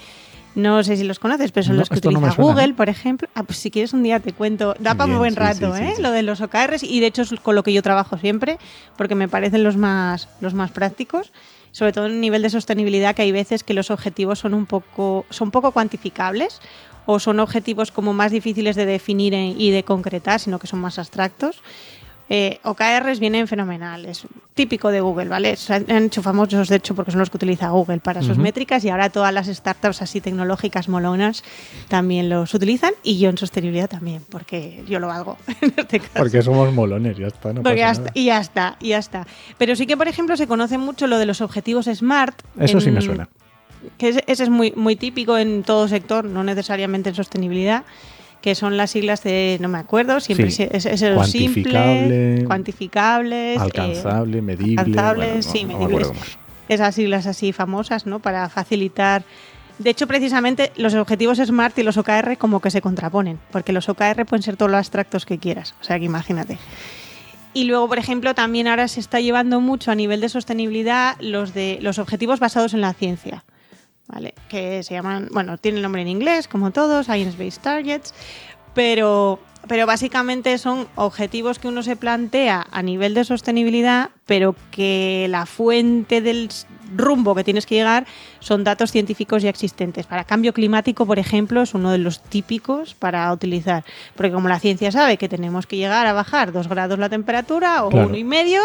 no 0.55 0.81
sé 0.81 0.95
si 0.95 1.03
los 1.03 1.19
conoces, 1.19 1.51
pero 1.51 1.65
son 1.65 1.75
No, 1.75 1.81
los 1.81 1.89
que 1.89 1.95
no 1.95 1.99
utiliza 1.99 2.31
suena, 2.31 2.51
Google, 2.53 2.69
¿eh? 2.69 2.73
por 2.73 2.87
ejemplo. 2.87 3.27
Ah, 3.35 3.43
pues 3.43 3.57
si 3.57 3.69
quieres 3.69 3.91
un 3.91 4.01
día 4.01 4.21
te 4.21 4.31
cuento. 4.31 4.75
Da 4.79 4.95
para 4.95 5.11
un 5.11 5.17
buen 5.17 5.33
sí, 5.33 5.39
rato, 5.39 5.75
sí, 5.75 5.83
¿eh? 5.83 5.93
sí. 5.97 6.01
Lo 6.01 6.11
de 6.11 6.23
los 6.23 6.39
OKRs 6.39 6.83
y 6.83 7.01
de 7.01 7.07
hecho 7.07 7.23
es 7.23 7.31
con 7.41 7.53
lo 7.53 7.63
que 7.63 7.73
yo 7.73 7.83
trabajo 7.83 8.17
siempre, 8.17 8.59
porque 8.95 9.15
me 9.15 9.27
parecen 9.27 9.65
los 9.65 9.75
más, 9.75 10.29
los 10.39 10.53
más 10.53 10.71
prácticos. 10.71 11.33
Sobre 11.71 11.91
todo 11.91 12.07
en 12.07 12.13
el 12.13 12.21
nivel 12.21 12.41
de 12.41 12.49
sostenibilidad, 12.49 13.13
que 13.13 13.21
hay 13.21 13.31
veces 13.31 13.63
que 13.63 13.75
los 13.75 13.91
objetivos 13.91 14.39
son 14.39 14.55
un 14.55 14.65
poco, 14.65 15.25
son 15.29 15.51
poco 15.51 15.71
cuantificables 15.71 16.61
o 17.05 17.19
son 17.19 17.39
objetivos 17.39 17.91
como 17.91 18.13
más 18.13 18.31
difíciles 18.31 18.75
de 18.75 18.85
definir 18.85 19.33
y 19.33 19.71
de 19.71 19.83
concretar, 19.83 20.39
sino 20.39 20.59
que 20.59 20.67
son 20.67 20.79
más 20.79 20.99
abstractos. 20.99 21.61
Eh, 22.31 22.59
OKRs 22.63 23.19
vienen 23.19 23.47
fenomenales, 23.47 24.21
típico 24.53 24.91
de 24.91 25.01
Google, 25.01 25.29
¿vale? 25.29 25.55
Se 25.55 25.73
han 25.73 25.89
hecho 25.89 26.21
famosos, 26.21 26.69
de 26.69 26.75
hecho, 26.75 26.93
porque 26.93 27.09
son 27.09 27.19
los 27.21 27.31
que 27.31 27.37
utiliza 27.37 27.69
Google 27.69 28.01
para 28.01 28.21
sus 28.21 28.37
métricas 28.37 28.85
y 28.85 28.89
ahora 28.89 29.09
todas 29.09 29.33
las 29.33 29.47
startups 29.47 30.03
así 30.03 30.21
tecnológicas 30.21 30.89
molonas 30.89 31.43
también 31.87 32.29
los 32.29 32.53
utilizan 32.53 32.91
y 33.01 33.17
yo 33.17 33.31
en 33.31 33.37
sostenibilidad 33.39 33.89
también, 33.89 34.21
porque 34.29 34.83
yo 34.87 34.99
lo 34.99 35.11
hago 35.11 35.37
en 35.61 35.73
este 35.75 35.99
caso. 36.01 36.11
Porque 36.17 36.43
somos 36.43 36.71
molones, 36.71 37.17
ya 37.17 37.25
está. 37.27 37.51
No 37.51 37.63
Porque 37.63 37.81
pasa 37.81 37.93
nada. 38.01 38.07
está- 38.09 38.19
y 38.19 38.25
ya 38.25 38.39
está, 38.39 38.77
y 38.79 38.89
ya 38.89 38.99
está. 38.99 39.27
Pero 39.57 39.75
sí 39.75 39.87
que, 39.87 39.97
por 39.97 40.07
ejemplo, 40.07 40.37
se 40.37 40.45
conoce 40.45 40.77
mucho 40.77 41.07
lo 41.07 41.17
de 41.17 41.25
los 41.25 41.41
objetivos 41.41 41.87
SMART. 41.87 42.39
Eso 42.59 42.79
sí 42.79 42.91
me 42.91 43.01
suena. 43.01 43.27
Que 43.97 44.09
ese, 44.09 44.23
es 44.27 44.49
muy, 44.49 44.71
muy 44.75 44.95
típico 44.95 45.37
en 45.37 45.63
todo 45.63 45.87
sector, 45.87 46.25
no 46.25 46.43
necesariamente 46.43 47.09
en 47.09 47.15
sostenibilidad, 47.15 47.83
que 48.41 48.55
son 48.55 48.77
las 48.77 48.91
siglas 48.91 49.21
de, 49.23 49.57
no 49.59 49.67
me 49.67 49.77
acuerdo, 49.77 50.19
siempre 50.19 50.49
Sí. 50.51 50.63
es, 50.71 50.85
es, 50.85 51.01
es 51.01 51.13
Cuantificable, 51.15 52.29
simple, 52.37 52.45
cuantificables, 52.45 53.57
eh, 53.57 53.61
Alcanzable, 53.61 54.41
medible. 54.41 54.81
alcanzables, 54.81 55.45
bueno, 55.45 55.51
sí, 55.51 55.63
no- 55.65 55.73
no 55.73 55.79
me 55.79 55.85
medibles. 55.87 56.11
esas 56.69 56.95
siglas 56.95 57.25
así 57.25 57.51
famosas, 57.51 58.05
¿no? 58.05 58.19
Para 58.19 58.47
facilitar. 58.49 59.23
De 59.77 59.89
hecho, 59.89 60.07
precisamente 60.07 60.71
los 60.75 60.93
objetivos 60.93 61.37
SMART 61.39 61.77
y 61.79 61.83
los 61.83 61.97
OKR 61.97 62.37
como 62.37 62.59
que 62.59 62.69
se 62.69 62.81
contraponen, 62.81 63.39
porque 63.51 63.71
los 63.73 63.87
OKR 63.89 64.25
pueden 64.25 64.43
ser 64.43 64.57
todos 64.57 64.69
los 64.71 64.77
abstractos 64.77 65.25
que 65.25 65.37
quieras, 65.37 65.73
o 65.81 65.83
sea 65.83 65.97
que 65.99 66.05
imagínate. 66.05 66.57
Y 67.53 67.63
luego, 67.63 67.87
por 67.87 67.97
ejemplo, 67.97 68.35
también 68.35 68.67
ahora 68.67 68.87
se 68.87 68.99
está 68.99 69.19
llevando 69.21 69.59
mucho 69.61 69.89
a 69.91 69.95
nivel 69.95 70.21
de 70.21 70.29
sostenibilidad 70.29 71.15
los 71.19 71.53
de 71.53 71.79
los 71.81 71.97
objetivos 71.97 72.39
basados 72.39 72.73
en 72.73 72.81
la 72.81 72.93
ciencia. 72.93 73.43
¿Vale? 74.11 74.33
Que 74.49 74.81
se 74.83 74.95
llaman, 74.95 75.29
bueno, 75.31 75.57
tienen 75.59 75.83
nombre 75.83 76.01
en 76.01 76.07
inglés, 76.07 76.47
como 76.47 76.71
todos, 76.71 77.05
Science-Based 77.05 77.61
Targets, 77.61 78.13
pero, 78.73 79.39
pero 79.67 79.85
básicamente 79.85 80.57
son 80.57 80.87
objetivos 80.95 81.59
que 81.59 81.67
uno 81.67 81.83
se 81.83 81.95
plantea 81.95 82.65
a 82.71 82.81
nivel 82.81 83.13
de 83.13 83.23
sostenibilidad, 83.23 84.09
pero 84.25 84.55
que 84.71 85.27
la 85.29 85.45
fuente 85.45 86.21
del 86.21 86.49
rumbo 86.95 87.35
que 87.35 87.43
tienes 87.43 87.67
que 87.67 87.75
llegar 87.75 88.07
son 88.39 88.63
datos 88.63 88.91
científicos 88.91 89.43
ya 89.43 89.49
existentes. 89.51 90.07
Para 90.07 90.23
cambio 90.23 90.53
climático, 90.53 91.05
por 91.05 91.19
ejemplo, 91.19 91.61
es 91.61 91.75
uno 91.75 91.91
de 91.91 91.99
los 91.99 92.19
típicos 92.23 92.95
para 92.95 93.31
utilizar, 93.31 93.83
porque 94.15 94.31
como 94.31 94.49
la 94.49 94.59
ciencia 94.59 94.91
sabe 94.91 95.17
que 95.17 95.29
tenemos 95.29 95.67
que 95.67 95.77
llegar 95.77 96.07
a 96.07 96.13
bajar 96.13 96.51
dos 96.51 96.67
grados 96.67 96.97
la 96.97 97.09
temperatura 97.09 97.83
o 97.85 97.89
Claro. 97.89 98.07
uno 98.07 98.17
y 98.17 98.23
medio, 98.23 98.61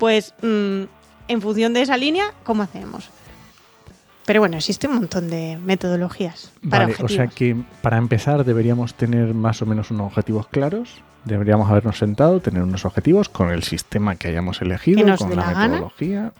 pues 0.00 0.34
mm, 0.42 0.82
en 1.28 1.40
función 1.40 1.74
de 1.74 1.82
esa 1.82 1.96
línea, 1.96 2.32
¿cómo 2.42 2.64
hacemos? 2.64 3.08
Pero 4.26 4.40
bueno, 4.40 4.56
existe 4.56 4.86
un 4.86 4.94
montón 4.94 5.28
de 5.28 5.58
metodologías 5.64 6.52
para 6.68 6.84
Vale, 6.84 6.92
o 6.98 7.04
objetivos. 7.04 7.12
sea 7.12 7.26
que 7.28 7.56
para 7.82 7.96
empezar 7.96 8.44
deberíamos 8.44 8.94
tener 8.94 9.34
más 9.34 9.60
o 9.62 9.66
menos 9.66 9.90
unos 9.90 10.06
objetivos 10.08 10.46
claros. 10.48 11.02
Deberíamos 11.24 11.68
habernos 11.70 11.98
sentado, 11.98 12.40
tener 12.40 12.62
unos 12.62 12.84
objetivos 12.84 13.28
con 13.28 13.50
el 13.50 13.62
sistema 13.62 14.16
que 14.16 14.28
hayamos 14.28 14.62
elegido, 14.62 15.04
Que 15.04 15.16
con 15.16 15.36
la 15.36 15.46
metodología. 15.68 16.32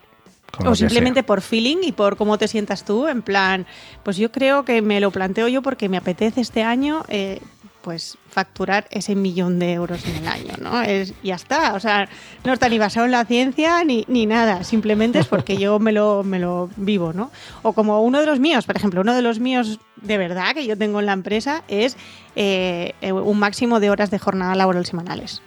con 0.53 0.67
O 0.69 0.75
simplemente 0.75 1.21
sea. 1.21 1.27
por 1.27 1.41
feeling 1.43 1.79
y 1.83 1.93
por 1.93 2.17
cómo 2.17 2.39
te 2.39 2.49
sientas 2.49 2.85
tú, 2.85 3.07
en 3.09 3.23
plan, 3.23 3.67
pues 4.05 4.17
yo 4.17 4.31
creo 4.33 4.65
que 4.65 4.81
me 4.83 5.01
lo 5.01 5.11
planteo 5.11 5.49
yo 5.49 5.61
porque 5.63 5.89
me 5.89 5.97
apetece 5.97 6.41
este 6.41 6.63
año, 6.63 7.05
eh, 7.09 7.41
pues 7.83 8.19
facturar 8.29 8.87
ese 8.91 9.15
millón 9.15 9.59
de 9.59 9.73
euros 9.73 10.05
en 10.07 10.17
el 10.17 10.29
año, 10.29 10.55
¿no? 10.61 10.83
Es, 10.83 11.15
ya 11.23 11.35
está, 11.35 11.75
o 11.75 11.81
sea, 11.81 12.09
no 12.45 12.53
está 12.53 12.69
ni 12.69 12.79
basado 12.79 13.07
en 13.07 13.13
la 13.13 13.25
ciencia 13.25 13.83
ni, 13.85 14.05
ni 14.09 14.27
nada, 14.27 14.65
simplemente 14.65 15.19
es 15.19 15.27
porque 15.27 15.57
yo 15.57 15.79
me 15.79 15.93
lo, 15.93 16.23
me 16.23 16.39
lo 16.39 16.71
vivo, 16.77 17.13
¿no? 17.13 17.31
O 17.63 17.73
como 17.73 18.03
uno 18.03 18.21
de 18.21 18.27
los 18.27 18.41
míos, 18.41 18.67
por 18.67 18.77
ejemplo, 18.77 19.01
uno 19.01 19.15
de 19.15 19.23
los 19.23 19.41
míos 19.41 19.81
de 19.97 20.19
verdad 20.19 20.55
que 20.55 20.67
yo 20.67 20.77
tengo 20.77 21.01
en 21.01 21.07
la 21.07 21.13
empresa 21.13 21.63
es 21.69 21.97
eh, 22.37 22.95
eh, 23.01 23.13
un 23.13 23.39
máximo 23.39 23.81
de 23.81 23.91
horas 23.91 24.11
de 24.11 24.19
jornada 24.19 24.55
laboral 24.55 24.87
semanales. 24.87 25.43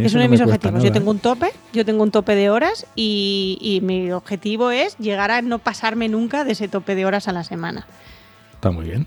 Es 0.00 0.12
uno 0.12 0.22
de 0.22 0.28
mis 0.28 0.40
objetivos. 0.42 0.82
Yo 0.82 0.92
tengo 0.92 1.12
¿eh? 1.12 1.14
un 1.14 1.18
tope, 1.18 1.50
yo 1.72 1.84
tengo 1.84 2.02
un 2.02 2.10
tope 2.10 2.34
de 2.34 2.50
horas 2.50 2.86
y, 2.94 3.56
y 3.60 3.80
mi 3.80 4.12
objetivo 4.12 4.70
es 4.70 4.98
llegar 4.98 5.30
a 5.30 5.40
no 5.40 5.60
pasarme 5.60 6.10
nunca 6.10 6.44
de 6.44 6.52
ese 6.52 6.68
tope 6.68 6.94
de 6.94 7.06
horas 7.06 7.26
a 7.26 7.32
la 7.32 7.42
semana. 7.42 7.86
Está 8.52 8.70
muy 8.70 8.84
bien. 8.84 9.06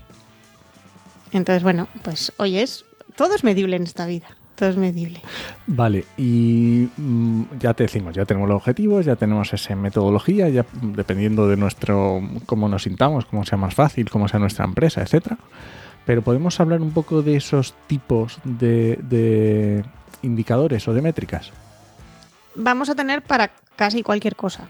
Entonces, 1.32 1.62
bueno, 1.62 1.88
pues 2.02 2.32
hoy 2.36 2.58
es, 2.58 2.84
todo 3.16 3.34
es 3.34 3.44
medible 3.44 3.76
en 3.76 3.84
esta 3.84 4.06
vida, 4.06 4.26
todo 4.54 4.68
es 4.68 4.76
medible. 4.76 5.20
Vale, 5.66 6.04
y 6.16 6.88
mm, 6.96 7.42
ya 7.58 7.74
te 7.74 7.84
decimos, 7.84 8.14
ya 8.14 8.24
tenemos 8.24 8.48
los 8.48 8.56
objetivos, 8.56 9.06
ya 9.06 9.16
tenemos 9.16 9.52
esa 9.52 9.74
metodología, 9.74 10.48
ya 10.48 10.62
mm, 10.62 10.92
dependiendo 10.92 11.48
de 11.48 11.56
nuestro 11.56 12.20
cómo 12.46 12.68
nos 12.68 12.82
sintamos, 12.84 13.24
cómo 13.24 13.44
sea 13.44 13.58
más 13.58 13.74
fácil, 13.74 14.10
cómo 14.10 14.28
sea 14.28 14.40
nuestra 14.40 14.64
empresa, 14.64 15.02
etcétera. 15.02 15.38
Pero 16.04 16.22
podemos 16.22 16.58
hablar 16.60 16.80
un 16.80 16.90
poco 16.90 17.22
de 17.22 17.36
esos 17.36 17.74
tipos 17.86 18.38
de, 18.44 18.98
de 19.02 19.84
indicadores 20.22 20.86
o 20.88 20.94
de 20.94 21.00
métricas. 21.00 21.52
Vamos 22.54 22.90
a 22.90 22.94
tener 22.94 23.22
para 23.22 23.52
casi 23.76 24.02
cualquier 24.02 24.36
cosa. 24.36 24.68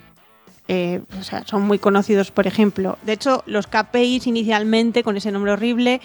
Eh, 0.69 1.03
o 1.19 1.23
sea, 1.23 1.45
son 1.47 1.63
muy 1.63 1.79
conocidos, 1.79 2.31
por 2.31 2.47
ejemplo. 2.47 2.99
De 3.03 3.13
hecho, 3.13 3.43
los 3.47 3.67
KPIs 3.67 4.27
inicialmente, 4.27 5.03
con 5.03 5.17
ese 5.17 5.33
nombre 5.33 5.53
horrible, 5.53 6.01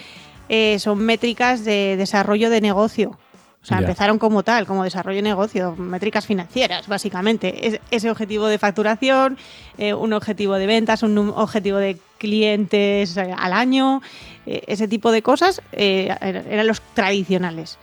eh, 0.50 0.80
son 0.80 1.00
métricas 1.00 1.64
de 1.66 1.96
desarrollo 1.98 2.50
de 2.50 2.62
negocio. 2.62 3.18
O 3.62 3.66
sea, 3.68 3.80
empezaron 3.80 4.18
como 4.18 4.44
tal, 4.44 4.66
como 4.66 4.86
desarrollo 4.86 5.18
de 5.18 5.24
negocio, 5.24 5.76
métricas 5.76 6.26
financieras, 6.26 6.88
básicamente. 6.88 7.68
Es- 7.68 7.82
ese 7.92 8.10
objetivo 8.10 8.48
de 8.48 8.58
facturación, 8.60 9.38
eh, 9.78 9.94
un 9.94 10.14
objetivo 10.14 10.54
de 10.56 10.68
ventas, 10.68 11.04
un 11.04 11.18
objetivo 11.18 11.78
de 11.78 11.98
clientes 12.18 13.18
eh, 13.18 13.34
al 13.38 13.52
año, 13.52 14.02
ese 14.46 14.88
tipo 14.88 15.12
de 15.12 15.22
cosas 15.22 15.62
er- 15.74 16.46
eran 16.50 16.66
los 16.68 16.80
tradicionales. 16.94 17.78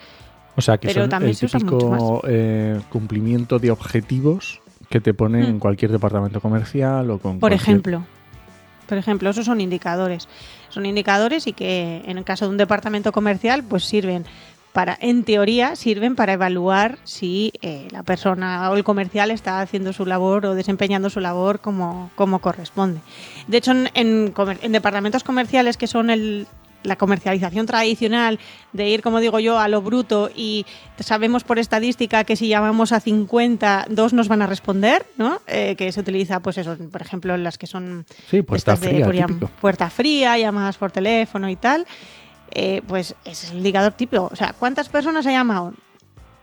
O 0.56 0.62
sea, 0.62 0.78
que 0.78 0.87
Pero 0.88 1.02
son 1.02 1.11
también 1.11 1.37
el 1.38 1.50
típico 1.50 2.23
cumplimiento 2.90 3.59
de 3.59 3.71
objetivos 3.71 4.61
que 4.88 5.00
te 5.00 5.12
pone 5.12 5.44
en 5.47 5.56
Mm. 5.56 5.59
cualquier 5.59 5.90
departamento 5.92 6.40
comercial 6.40 7.11
o 7.11 7.18
con 7.18 7.33
Por 7.40 7.50
cualquier- 7.50 7.61
ejemplo. 7.61 8.04
Por 8.87 8.99
ejemplo, 8.99 9.31
esos 9.31 9.47
son 9.47 9.61
indicadores. 9.61 10.29
Son 10.69 10.87
indicadores 10.87 11.47
y 11.47 11.53
que 11.53 12.03
en 12.07 12.19
el 12.19 12.25
caso 12.25 12.47
de 12.47 12.50
un 12.50 12.57
departamento 12.57 13.12
comercial, 13.12 13.62
pues 13.62 13.85
sirven 13.85 14.25
para, 14.73 14.99
en 15.00 15.23
teoría, 15.23 15.76
sirven 15.76 16.17
para 16.17 16.33
evaluar 16.33 16.99
si 17.05 17.53
eh, 17.62 17.87
la 17.93 18.03
persona 18.03 18.69
o 18.71 18.75
el 18.75 18.83
comercial 18.83 19.31
está 19.31 19.61
haciendo 19.61 19.93
su 19.93 20.05
labor 20.05 20.47
o 20.47 20.55
desempeñando 20.57 21.11
su 21.11 21.21
labor 21.21 21.61
como, 21.61 22.11
como 22.17 22.41
corresponde. 22.41 23.00
De 23.47 23.59
hecho, 23.59 23.71
en, 23.71 23.88
en 23.95 24.35
en 24.62 24.73
departamentos 24.73 25.23
comerciales 25.23 25.76
que 25.76 25.87
son 25.87 26.11
el, 26.11 26.49
la 26.85 26.97
comercialización 26.97 27.67
tradicional 27.67 28.38
de 28.73 28.88
ir, 28.88 29.03
como 29.03 29.19
digo 29.21 29.41
yo, 29.41 29.59
a 29.59 29.67
lo 29.69 29.83
bruto 29.83 30.31
y 30.35 30.64
sabemos 31.00 31.43
por 31.43 31.59
estadística 31.59 32.25
que 32.25 32.37
si 32.37 32.47
llamamos 32.49 32.93
a 32.93 33.00
50, 33.00 33.87
dos 33.91 34.12
nos 34.12 34.29
van 34.29 34.43
a 34.43 34.47
responder, 34.47 35.05
¿no? 35.17 35.41
Eh, 35.47 35.75
que 35.76 35.91
se 35.91 36.00
utiliza, 36.00 36.41
pues 36.41 36.59
eso, 36.59 36.76
por 36.93 37.03
ejemplo, 37.03 37.37
las 37.37 37.59
que 37.59 37.67
son 37.67 38.07
Sí, 38.31 38.43
puerta 38.43 38.76
de 38.76 38.88
fría, 38.88 39.05
por 39.05 39.14
típico. 39.17 39.50
puerta 39.61 39.91
fría, 39.91 40.38
llamadas 40.38 40.76
por 40.76 40.93
teléfono 40.93 41.49
y 41.50 41.57
tal, 41.57 41.87
eh, 42.53 42.83
pues 42.87 43.17
ese 43.25 43.47
es 43.47 43.50
el 43.53 43.59
indicador 43.59 43.93
típico. 43.95 44.29
O 44.31 44.37
sea, 44.37 44.55
¿cuántas 44.59 44.88
personas 44.88 45.26
ha 45.26 45.33
llamado? 45.33 45.75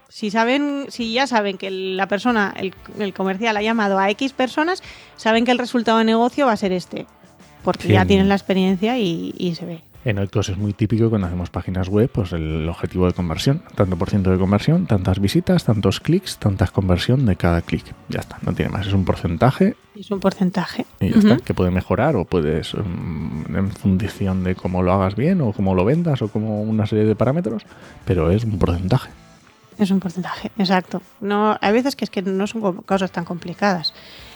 Si 0.09 0.29
saben, 0.29 0.87
si 0.89 1.13
ya 1.13 1.25
saben 1.25 1.57
que 1.57 1.71
la 1.71 2.07
persona, 2.07 2.53
el, 2.57 2.73
el 2.99 3.13
comercial 3.13 3.55
ha 3.55 3.61
llamado 3.61 3.97
a 3.97 4.09
X 4.09 4.33
personas, 4.33 4.83
saben 5.15 5.45
que 5.45 5.51
el 5.51 5.57
resultado 5.57 5.99
de 5.99 6.03
negocio 6.03 6.47
va 6.47 6.51
a 6.51 6.57
ser 6.57 6.73
este. 6.73 7.05
Porque 7.63 7.87
Sí. 7.87 7.93
ya 7.93 8.05
tienen 8.05 8.27
la 8.27 8.35
experiencia 8.35 8.97
y, 8.97 9.33
y 9.37 9.55
se 9.55 9.65
ve. 9.65 9.83
En 10.03 10.17
Oikos 10.17 10.49
es 10.49 10.57
muy 10.57 10.73
típico 10.73 11.09
cuando 11.11 11.27
hacemos 11.27 11.51
páginas 11.51 11.87
web, 11.87 12.09
pues 12.11 12.31
el 12.33 12.67
objetivo 12.67 13.05
de 13.05 13.13
conversión, 13.13 13.61
tanto 13.75 13.95
por 13.97 14.09
ciento 14.09 14.31
de 14.31 14.39
conversión, 14.39 14.87
tantas 14.87 15.19
visitas, 15.19 15.63
tantos 15.63 15.99
clics, 15.99 16.37
tantas 16.37 16.71
conversión 16.71 17.27
de 17.27 17.35
cada 17.35 17.61
clic. 17.61 17.85
Ya 18.09 18.21
está, 18.21 18.39
no 18.41 18.51
tiene 18.53 18.71
más, 18.71 18.87
es 18.87 18.93
un 18.93 19.05
porcentaje 19.05 19.75
Es 19.95 20.09
un 20.09 20.19
porcentaje. 20.19 20.87
y 20.99 21.11
ya 21.11 21.17
Ujú. 21.19 21.27
está, 21.33 21.45
que 21.45 21.53
puede 21.53 21.69
mejorar 21.69 22.15
o 22.15 22.25
puedes, 22.25 22.73
mm, 22.73 23.55
en 23.55 23.69
función 23.71 24.43
de 24.43 24.55
cómo 24.55 24.81
lo 24.81 24.91
hagas 24.91 25.15
bien 25.15 25.39
o 25.41 25.53
cómo 25.53 25.75
lo 25.75 25.85
vendas 25.85 26.23
o 26.23 26.29
como 26.29 26.63
una 26.63 26.87
serie 26.87 27.05
de 27.05 27.15
parámetros, 27.15 27.63
pero 28.03 28.31
es 28.31 28.43
un 28.43 28.57
porcentaje. 28.57 29.11
Es 29.77 29.91
un 29.91 29.99
porcentaje, 29.99 30.51
exacto. 30.57 31.01
No, 31.21 31.57
hay 31.61 31.73
veces 31.73 31.95
que 31.95 32.05
es 32.05 32.09
que 32.09 32.23
no 32.23 32.47
son 32.47 32.61
co- 32.61 32.81
cosas 32.81 33.11
tan 33.11 33.23
complicadas. 33.23 33.93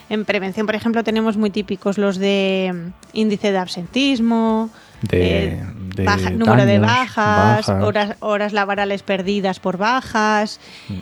En 0.09 0.25
prevención, 0.25 0.67
por 0.67 0.75
ejemplo, 0.75 1.03
tenemos 1.03 1.37
muy 1.37 1.49
típicos 1.49 1.97
los 1.97 2.17
de 2.17 2.71
mm, 2.71 3.17
índice 3.17 3.51
de 3.51 3.57
absentismo, 3.57 4.69
De, 5.01 5.45
eh, 5.47 5.63
de 5.95 6.03
baja- 6.03 6.29
número 6.31 6.65
de 6.65 6.79
bajas, 6.79 7.67
bajas. 7.67 7.83
Horas, 7.83 8.15
horas 8.19 8.53
laborales 8.53 9.03
perdidas 9.03 9.59
por 9.59 9.77
bajas. 9.77 10.59
Mm. 10.89 10.93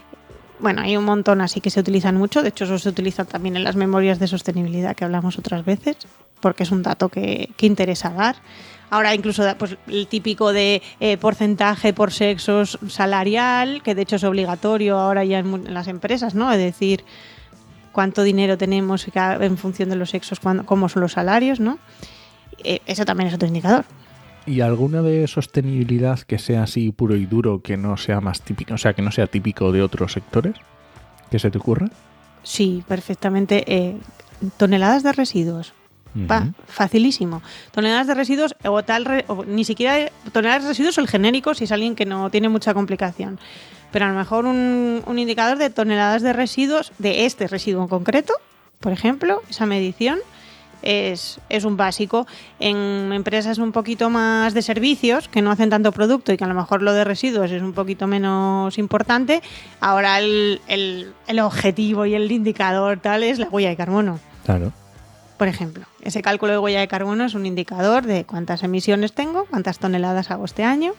Bueno, 0.59 0.81
hay 0.81 0.95
un 0.95 1.03
montón 1.03 1.41
así 1.41 1.59
que 1.61 1.69
se 1.69 1.79
utilizan 1.79 2.15
mucho. 2.15 2.41
De 2.41 2.49
hecho, 2.49 2.63
eso 2.65 2.79
se 2.79 2.89
utiliza 2.89 3.25
también 3.25 3.55
en 3.57 3.63
las 3.63 3.75
memorias 3.75 4.19
de 4.19 4.27
sostenibilidad 4.27 4.95
que 4.95 5.03
hablamos 5.03 5.37
otras 5.37 5.65
veces, 5.65 5.97
porque 6.39 6.63
es 6.63 6.71
un 6.71 6.83
dato 6.83 7.09
que, 7.09 7.49
que 7.57 7.65
interesa 7.65 8.09
dar. 8.11 8.35
Ahora 8.89 9.15
incluso 9.15 9.43
pues, 9.57 9.75
el 9.87 10.07
típico 10.07 10.53
de 10.53 10.81
eh, 10.99 11.17
porcentaje 11.17 11.93
por 11.93 12.11
sexos 12.13 12.77
salarial, 12.87 13.81
que 13.81 13.95
de 13.95 14.03
hecho 14.03 14.17
es 14.17 14.23
obligatorio 14.23 14.99
ahora 14.99 15.23
ya 15.25 15.39
en, 15.39 15.73
las 15.73 15.87
empresas, 15.87 16.35
¿no? 16.35 16.51
Es 16.51 16.59
decir, 16.59 17.03
cuánto 17.91 18.21
dinero 18.23 18.57
tenemos 18.57 19.07
en 19.15 19.57
función 19.57 19.89
de 19.89 19.95
los 19.95 20.11
sexos, 20.11 20.39
cuándo- 20.39 20.65
cómo 20.65 20.89
son 20.89 21.01
los 21.01 21.13
salarios, 21.13 21.59
¿no? 21.59 21.79
Eh, 22.63 22.79
eso 22.85 23.05
también 23.05 23.27
es 23.29 23.33
otro 23.33 23.47
indicador. 23.47 23.85
¿Y 24.45 24.59
alguna 24.61 25.01
de 25.01 25.25
sostenibilidad 25.27 26.19
que 26.19 26.37
sea 26.37 26.63
así 26.63 26.91
puro 26.91 27.15
y 27.15 27.25
duro, 27.25 27.61
que 27.61 27.77
no 27.77 27.95
sea 27.97 28.19
más 28.19 28.41
típico, 28.41 28.73
o 28.73 28.77
sea, 28.77 28.93
que 28.93 29.01
no 29.01 29.11
sea 29.11 29.27
típico 29.27 29.71
de 29.71 29.81
otros 29.81 30.11
sectores? 30.13 30.55
¿Que 31.31 31.39
se 31.39 31.49
te 31.49 31.57
ocurra? 31.57 31.87
Sí, 32.43 32.83
perfectamente. 32.87 33.63
eh, 33.73 33.97
toneladas 34.57 35.03
de 35.03 35.13
residuos. 35.13 35.73
Pa, 36.27 36.49
facilísimo. 36.67 37.41
Toneladas 37.71 38.05
de 38.05 38.13
residuos 38.13 38.55
o 38.65 38.83
tal, 38.83 39.05
re- 39.05 39.25
o 39.27 39.45
ni 39.45 39.63
siquiera 39.63 40.11
toneladas 40.31 40.61
de 40.63 40.69
residuos 40.69 40.97
o 40.99 41.01
el 41.01 41.07
genérico 41.07 41.55
si 41.55 41.63
es 41.63 41.71
alguien 41.71 41.95
que 41.95 42.05
no 42.05 42.29
tiene 42.29 42.49
mucha 42.49 42.73
complicación. 42.75 43.39
Pero 43.91 44.05
a 44.05 44.09
lo 44.09 44.15
mejor 44.15 44.45
un, 44.45 45.01
un 45.07 45.17
indicador 45.19 45.57
de 45.57 45.71
toneladas 45.71 46.21
de 46.21 46.33
residuos, 46.33 46.91
de 46.99 47.25
este 47.25 47.47
residuo 47.47 47.81
en 47.81 47.87
concreto, 47.87 48.33
por 48.79 48.91
ejemplo, 48.91 49.41
esa 49.49 49.65
medición 49.65 50.19
es, 50.83 51.39
es 51.49 51.63
un 51.65 51.77
básico. 51.77 52.27
En 52.59 53.11
empresas 53.13 53.57
un 53.57 53.71
poquito 53.71 54.09
más 54.09 54.53
de 54.53 54.61
servicios, 54.61 55.27
que 55.27 55.41
no 55.41 55.49
hacen 55.51 55.69
tanto 55.69 55.91
producto 55.91 56.31
y 56.33 56.37
que 56.37 56.43
a 56.43 56.47
lo 56.47 56.53
mejor 56.53 56.81
lo 56.81 56.93
de 56.93 57.03
residuos 57.03 57.49
es 57.51 57.61
un 57.61 57.73
poquito 57.73 58.05
menos 58.05 58.77
importante, 58.77 59.41
ahora 59.79 60.19
el, 60.19 60.61
el- 60.67 61.13
el 61.27 61.39
objetivo 61.39 62.05
y 62.05 62.13
el 62.15 62.31
indicador 62.31 62.99
tal 62.99 63.23
es 63.23 63.39
la 63.39 63.47
huella 63.49 63.69
de 63.69 63.75
carbono. 63.77 64.19
Claro. 64.45 64.71
Por 65.37 65.47
ejemplo, 65.47 65.85
ese 66.01 66.21
cálculo 66.21 66.51
de 66.53 66.59
huella 66.59 66.79
de 66.79 66.87
carbono 66.87 67.25
es 67.25 67.33
un 67.33 67.45
indicador 67.45 68.05
de 68.05 68.23
cuántas 68.25 68.61
emisiones 68.63 69.13
tengo, 69.13 69.45
cuántas 69.49 69.79
toneladas 69.79 70.29
hago 70.31 70.45
este 70.45 70.63
año. 70.63 70.93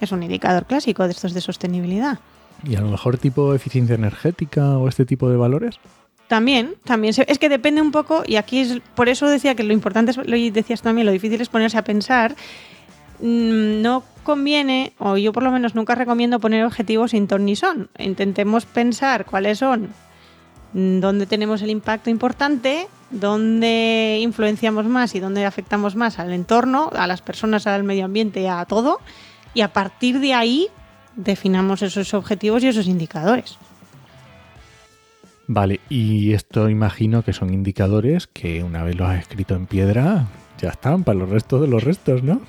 Es 0.00 0.12
un 0.12 0.22
indicador 0.22 0.66
clásico 0.66 1.04
de 1.04 1.10
estos 1.10 1.32
de 1.34 1.40
sostenibilidad. 1.40 2.18
¿Y 2.64 2.76
a 2.76 2.80
lo 2.80 2.88
mejor 2.90 3.18
tipo 3.18 3.54
eficiencia 3.54 3.94
energética 3.96 4.78
o 4.78 4.88
este 4.88 5.04
tipo 5.04 5.28
de 5.28 5.36
valores? 5.36 5.78
También, 6.28 6.74
también 6.84 7.14
se- 7.14 7.24
es 7.28 7.38
que 7.38 7.48
depende 7.48 7.80
un 7.80 7.92
poco, 7.92 8.22
y 8.26 8.36
aquí 8.36 8.58
es 8.60 8.80
por 8.96 9.08
eso 9.08 9.28
decía 9.28 9.54
que 9.54 9.62
lo 9.62 9.72
importante 9.72 10.10
es, 10.10 10.16
lo 10.16 10.36
decías 10.52 10.82
también, 10.82 11.06
lo 11.06 11.12
difícil 11.12 11.40
es 11.40 11.48
ponerse 11.48 11.78
a 11.78 11.84
pensar. 11.84 12.34
Mm, 13.20 13.80
No 13.82 14.02
conviene, 14.24 14.92
o 14.98 15.16
yo 15.16 15.32
por 15.32 15.44
lo 15.44 15.52
menos 15.52 15.76
nunca 15.76 15.94
recomiendo 15.94 16.40
poner 16.40 16.64
objetivos 16.64 17.12
sin 17.12 17.28
ton 17.28 17.44
ni 17.44 17.54
son. 17.54 17.88
Intentemos 17.96 18.66
pensar 18.66 19.24
cuáles 19.24 19.58
son, 19.58 19.90
mm, 20.72 20.98
dónde 20.98 21.26
tenemos 21.26 21.62
el 21.62 21.70
impacto 21.70 22.10
importante, 22.10 22.88
dónde 23.12 24.18
influenciamos 24.20 24.84
más 24.86 25.14
y 25.14 25.20
dónde 25.20 25.44
afectamos 25.46 25.94
más 25.94 26.18
al 26.18 26.32
entorno, 26.32 26.90
a 26.96 27.06
las 27.06 27.22
personas, 27.22 27.68
al 27.68 27.84
medio 27.84 28.04
ambiente, 28.04 28.48
a 28.48 28.64
todo, 28.64 28.98
y 29.54 29.60
a 29.60 29.72
partir 29.72 30.18
de 30.18 30.34
ahí 30.34 30.66
definamos 31.14 31.82
esos 31.82 32.12
objetivos 32.14 32.64
y 32.64 32.66
esos 32.68 32.88
indicadores. 32.88 33.58
Vale, 35.48 35.80
y 35.88 36.32
esto 36.32 36.68
imagino 36.68 37.22
que 37.22 37.32
son 37.32 37.54
indicadores 37.54 38.26
que 38.26 38.64
una 38.64 38.82
vez 38.82 38.96
los 38.96 39.08
has 39.08 39.20
escrito 39.20 39.54
en 39.54 39.66
piedra, 39.66 40.26
ya 40.60 40.70
están 40.70 41.04
para 41.04 41.18
los 41.18 41.30
restos 41.30 41.60
de 41.60 41.68
los 41.68 41.84
restos, 41.84 42.22
¿no? 42.22 42.40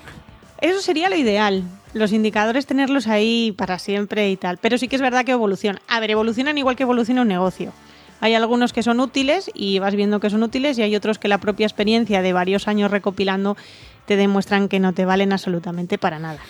Eso 0.60 0.80
sería 0.80 1.08
lo 1.08 1.16
ideal. 1.16 1.62
Los 1.94 2.12
indicadores 2.12 2.66
tenerlos 2.66 3.06
ahí 3.06 3.52
para 3.56 3.78
siempre 3.78 4.30
y 4.30 4.36
tal. 4.36 4.58
Pero 4.58 4.76
sí 4.76 4.88
que 4.88 4.96
es 4.96 5.02
verdad 5.02 5.24
que 5.24 5.32
evolucionan. 5.32 5.80
A 5.88 6.00
ver, 6.00 6.10
evolucionan 6.10 6.58
igual 6.58 6.76
que 6.76 6.82
evoluciona 6.82 7.22
un 7.22 7.28
negocio. 7.28 7.72
Hay 8.20 8.34
algunos 8.34 8.72
que 8.72 8.82
son 8.82 8.98
útiles 8.98 9.50
y 9.54 9.78
vas 9.78 9.94
viendo 9.94 10.18
que 10.18 10.30
son 10.30 10.42
útiles 10.42 10.76
y 10.78 10.82
hay 10.82 10.96
otros 10.96 11.20
que 11.20 11.28
la 11.28 11.38
propia 11.38 11.66
experiencia 11.66 12.20
de 12.20 12.32
varios 12.32 12.66
años 12.66 12.90
recopilando 12.90 13.56
te 14.06 14.16
demuestran 14.16 14.68
que 14.68 14.80
no 14.80 14.92
te 14.92 15.04
valen 15.04 15.32
absolutamente 15.32 15.98
para 15.98 16.18
nada. 16.18 16.40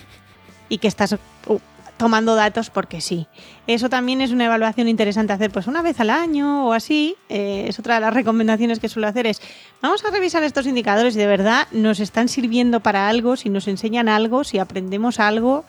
Y 0.71 0.79
que 0.79 0.89
estás 0.89 1.13
uh, 1.13 1.59
tomando 1.99 2.35
datos 2.35 2.71
porque 2.71 3.01
sí. 3.01 3.27
Eso 3.67 3.91
también 3.91 4.21
es 4.21 4.31
una 4.31 4.47
evaluación 4.47 4.89
interesante 4.89 5.33
hacer 5.33 5.51
pues 5.51 5.67
una 5.67 5.83
vez 5.83 6.01
al 6.01 6.11
año 6.11 6.67
o 6.67 6.73
así. 6.73 7.17
Eh, 7.29 7.67
es 7.69 7.79
otra 7.79 7.97
de 7.97 8.01
las 8.01 8.15
recomendaciones 8.15 8.79
que 8.79 8.89
suelo 8.89 9.09
hacer 9.09 9.27
es 9.27 9.43
vamos 9.83 10.05
a 10.05 10.11
revisar 10.11 10.43
estos 10.45 10.67
indicadores 10.67 11.15
y 11.17 11.19
de 11.19 11.27
verdad 11.27 11.67
nos 11.73 12.01
están 12.01 12.29
sirviendo 12.29 12.81
para 12.81 13.09
algo, 13.09 13.37
si 13.37 13.51
nos 13.51 13.69
enseñan 13.69 14.09
algo, 14.09 14.45
si 14.45 14.59
aprendemos 14.59 15.21
algo 15.21 15.65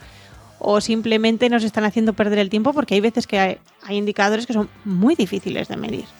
o 0.60 0.80
simplemente 0.82 1.50
nos 1.50 1.64
están 1.64 1.84
haciendo 1.84 2.14
perder 2.14 2.40
el 2.40 2.50
tiempo 2.50 2.74
porque 2.74 2.94
hay 2.94 3.02
veces 3.02 3.28
que 3.28 3.40
hay, 3.40 3.58
hay 3.84 3.98
indicadores 3.98 4.46
que 4.46 4.54
son 4.54 4.70
muy 4.86 5.16
difíciles 5.16 5.68
de 5.68 5.78
medir. 5.78 6.19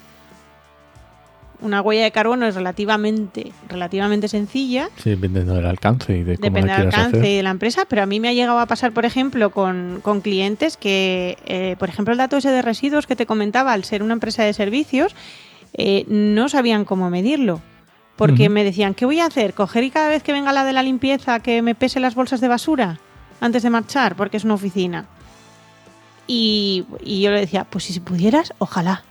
Una 1.62 1.82
huella 1.82 2.04
de 2.04 2.12
carbono 2.12 2.46
es 2.48 2.56
relativamente, 2.56 3.52
relativamente 3.68 4.28
sencilla, 4.30 4.90
Sí, 4.96 5.10
dependiendo 5.10 5.56
del 5.56 5.66
alcance 5.66 6.18
y 6.18 6.24
de 6.24 6.38
cómo 6.38 6.46
Depende 6.46 6.68
la 6.72 6.78
del 6.78 6.88
alcance 6.88 7.18
hacer. 7.18 7.32
y 7.32 7.36
de 7.36 7.44
la 7.44 7.50
empresa, 7.50 7.86
pero 7.88 8.02
a 8.02 8.06
mí 8.06 8.20
me 8.22 8.30
ha 8.30 8.34
llegado 8.34 8.60
a 8.60 8.66
pasar, 8.66 8.94
por 8.94 9.04
ejemplo, 9.06 9.50
con, 9.50 10.00
con 10.02 10.22
clientes 10.22 10.78
que, 10.78 11.38
eh, 11.46 11.76
por 11.78 11.90
ejemplo, 11.90 12.14
el 12.14 12.18
dato 12.18 12.38
ese 12.38 12.50
de 12.50 12.62
residuos 12.62 13.08
que 13.08 13.16
te 13.18 13.26
comentaba, 13.26 13.74
al 13.74 13.84
ser 13.84 14.04
una 14.04 14.14
empresa 14.14 14.44
de 14.44 14.54
servicios, 14.54 15.14
eh, 15.74 16.06
no 16.08 16.48
sabían 16.48 16.86
cómo 16.86 17.10
medirlo. 17.10 17.62
Porque 18.16 18.50
me 18.50 18.66
decían, 18.66 18.96
¿qué 18.96 19.06
voy 19.06 19.20
a 19.22 19.26
hacer? 19.28 19.54
¿Coger 19.54 19.84
y 19.86 19.92
cada 19.92 20.10
vez 20.10 20.24
que 20.24 20.34
venga 20.34 20.52
la 20.52 20.66
de 20.66 20.74
la 20.74 20.84
limpieza 20.84 21.40
que 21.40 21.62
me 21.62 21.74
pese 21.74 22.02
las 22.02 22.16
bolsas 22.16 22.42
de 22.42 22.50
basura 22.50 23.00
antes 23.40 23.64
de 23.64 23.70
marchar? 23.70 24.16
Porque 24.18 24.36
es 24.36 24.44
una 24.44 24.56
oficina. 24.56 25.06
Y, 26.28 26.86
y 27.04 27.22
yo 27.22 27.32
le 27.32 27.40
decía, 27.40 27.64
pues 27.70 27.86
si 27.86 28.00
pudieras, 28.00 28.54
ojalá. 28.60 29.04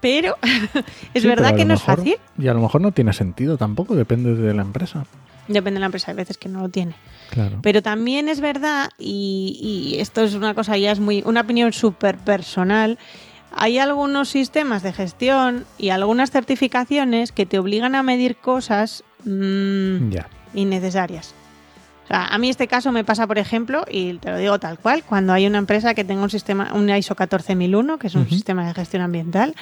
Pero 0.00 0.36
es 1.14 1.22
Sí, 1.22 1.28
verdad 1.28 1.54
que 1.56 1.64
no 1.64 1.74
es 1.74 1.82
fácil. 1.82 2.16
Y 2.38 2.48
a 2.48 2.54
lo 2.54 2.60
mejor 2.60 2.80
no 2.80 2.92
tiene 2.92 3.12
sentido 3.12 3.56
tampoco, 3.56 3.94
depende 3.96 4.34
de 4.34 4.54
la 4.54 4.62
empresa. 4.62 5.04
Depende 5.48 5.74
de 5.76 5.80
la 5.80 5.86
empresa, 5.86 6.10
hay 6.10 6.16
veces 6.16 6.38
que 6.38 6.48
no 6.48 6.60
lo 6.60 6.68
tiene. 6.68 6.94
Claro. 7.30 7.58
Pero 7.62 7.80
también 7.82 8.28
es 8.28 8.40
verdad, 8.40 8.90
y, 8.98 9.58
y 9.94 10.00
esto 10.00 10.22
es 10.22 10.34
una 10.34 10.54
cosa 10.54 10.76
ya 10.76 10.90
es 10.92 11.00
muy, 11.00 11.22
una 11.24 11.42
opinión 11.42 11.72
súper 11.72 12.18
personal, 12.18 12.98
hay 13.54 13.78
algunos 13.78 14.28
sistemas 14.28 14.82
de 14.82 14.92
gestión 14.92 15.64
y 15.78 15.88
algunas 15.90 16.30
certificaciones 16.30 17.32
que 17.32 17.46
te 17.46 17.58
obligan 17.58 17.94
a 17.94 18.02
medir 18.02 18.36
cosas 18.36 19.02
mm, 19.24 20.10
Ya. 20.10 20.28
innecesarias. 20.52 21.32
O 22.06 22.08
sea, 22.08 22.28
a 22.28 22.38
mí 22.38 22.48
este 22.48 22.68
caso 22.68 22.92
me 22.92 23.02
pasa, 23.02 23.26
por 23.26 23.36
ejemplo, 23.36 23.84
y 23.90 24.14
te 24.18 24.30
lo 24.30 24.38
digo 24.38 24.60
tal 24.60 24.78
cual, 24.78 25.02
cuando 25.02 25.32
hay 25.32 25.44
una 25.44 25.58
empresa 25.58 25.92
que 25.92 26.04
tenga 26.04 26.22
un 26.22 26.30
sistema, 26.30 26.70
un 26.72 26.88
ISO 26.88 27.16
14001, 27.16 27.98
que 27.98 28.06
es 28.06 28.14
un 28.14 28.28
sistema 28.28 28.64
de 28.64 28.74
gestión 28.74 29.02
ambiental, 29.02 29.56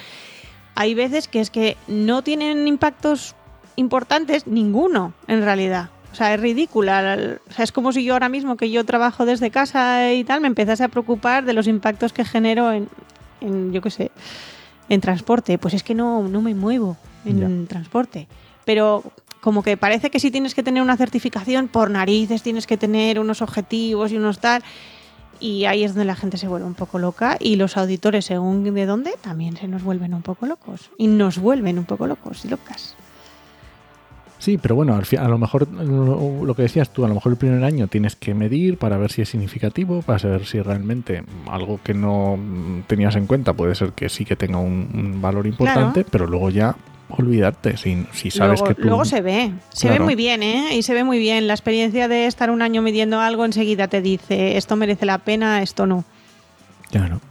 hay 0.75 0.93
veces 0.93 1.27
que 1.27 1.39
es 1.39 1.49
que 1.49 1.75
no 1.87 2.21
tienen 2.21 2.67
impactos 2.67 3.35
importantes, 3.77 4.45
ninguno, 4.45 5.13
en 5.27 5.43
realidad. 5.43 5.89
O 6.11 6.15
sea, 6.15 6.35
es 6.35 6.39
ridícula. 6.39 7.39
O 7.49 7.51
sea, 7.51 7.63
es 7.63 7.71
como 7.71 7.91
si 7.91 8.03
yo 8.03 8.13
ahora 8.13 8.29
mismo 8.29 8.57
que 8.57 8.69
yo 8.69 8.85
trabajo 8.85 9.25
desde 9.25 9.49
casa 9.49 10.13
y 10.13 10.23
tal, 10.23 10.39
me 10.39 10.47
empezase 10.47 10.83
a 10.83 10.87
preocupar 10.87 11.45
de 11.45 11.53
los 11.53 11.67
impactos 11.67 12.13
que 12.13 12.25
genero 12.25 12.71
en, 12.71 12.87
en 13.41 13.73
yo 13.73 13.81
qué 13.81 13.89
sé, 13.89 14.11
en 14.87 15.01
transporte. 15.01 15.57
Pues 15.57 15.73
es 15.73 15.83
que 15.83 15.95
no, 15.95 16.27
no 16.27 16.41
me 16.41 16.53
muevo 16.53 16.95
en 17.25 17.65
transporte. 17.65 18.27
Pero 18.65 19.03
como 19.45 19.61
que 19.61 19.77
parece 19.77 20.09
que 20.09 20.19
si 20.19 20.31
tienes 20.31 20.55
que 20.55 20.63
tener 20.63 20.81
una 20.81 20.97
certificación 20.97 21.67
por 21.67 21.91
narices, 21.91 22.41
tienes 22.41 22.65
que 22.65 22.77
tener 22.77 23.19
unos 23.19 23.43
objetivos 23.43 24.11
y 24.11 24.17
unos 24.17 24.39
tal. 24.39 24.63
Y 25.39 25.65
ahí 25.65 25.83
es 25.83 25.93
donde 25.93 26.05
la 26.05 26.15
gente 26.15 26.39
se 26.39 26.47
vuelve 26.47 26.65
un 26.65 26.73
poco 26.73 26.97
loca 26.97 27.37
y 27.39 27.55
los 27.55 27.77
auditores, 27.77 28.25
según 28.25 28.63
de 28.63 28.85
dónde, 28.87 29.13
también 29.21 29.55
se 29.55 29.67
nos 29.67 29.83
vuelven 29.83 30.15
un 30.15 30.23
poco 30.23 30.47
locos. 30.47 30.89
Y 30.97 31.05
nos 31.05 31.37
vuelven 31.37 31.77
un 31.77 31.85
poco 31.85 32.07
locos 32.07 32.43
y 32.43 32.47
locas. 32.47 32.95
Sí, 34.39 34.57
pero 34.57 34.73
bueno, 34.73 34.95
a 34.99 35.27
lo 35.27 35.37
mejor 35.37 35.67
lo 35.71 36.55
que 36.55 36.63
decías 36.63 36.89
tú, 36.89 37.05
a 37.05 37.07
lo 37.07 37.13
mejor 37.13 37.33
el 37.33 37.37
primer 37.37 37.63
año 37.63 37.87
tienes 37.87 38.15
que 38.15 38.33
medir 38.33 38.79
para 38.79 38.97
ver 38.97 39.11
si 39.11 39.21
es 39.21 39.29
significativo, 39.29 40.01
para 40.01 40.17
saber 40.17 40.47
si 40.47 40.59
realmente 40.59 41.23
algo 41.51 41.79
que 41.83 41.93
no 41.93 42.39
tenías 42.87 43.15
en 43.15 43.27
cuenta 43.27 43.53
puede 43.53 43.75
ser 43.75 43.91
que 43.91 44.09
sí 44.09 44.25
que 44.25 44.35
tenga 44.35 44.57
un, 44.57 45.21
valor 45.21 45.45
importante, 45.45 46.03
pero 46.03 46.25
luego 46.25 46.49
ya 46.49 46.75
olvidarte 47.09 47.77
si, 47.77 48.05
si 48.13 48.31
sabes 48.31 48.59
luego, 48.59 48.75
que 48.75 48.81
tú... 48.81 48.87
Luego 48.87 49.05
se 49.05 49.21
ve, 49.21 49.51
se 49.69 49.89
ve 49.89 49.99
muy 49.99 50.15
bien, 50.15 50.43
¿eh? 50.43 50.75
Y 50.75 50.83
se 50.83 50.93
ve 50.93 51.03
muy 51.03 51.19
bien. 51.19 51.47
La 51.47 51.53
experiencia 51.53 52.07
de 52.07 52.25
estar 52.25 52.49
un 52.49 52.61
año 52.61 52.81
midiendo 52.81 53.19
algo 53.19 53.45
enseguida 53.45 53.87
te 53.87 54.01
dice, 54.01 54.57
esto 54.57 54.75
merece 54.75 55.05
la 55.05 55.19
pena, 55.19 55.61
esto 55.61 55.85
no. 55.85 56.03
Claro. 56.89 57.21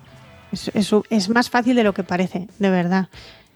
Es, 0.53 0.71
es 1.11 1.29
más 1.29 1.51
fácil 1.51 1.75
de 1.75 1.83
lo 1.83 1.93
que 1.93 2.05
parece, 2.05 2.47
de 2.59 2.71
verdad. 2.71 3.09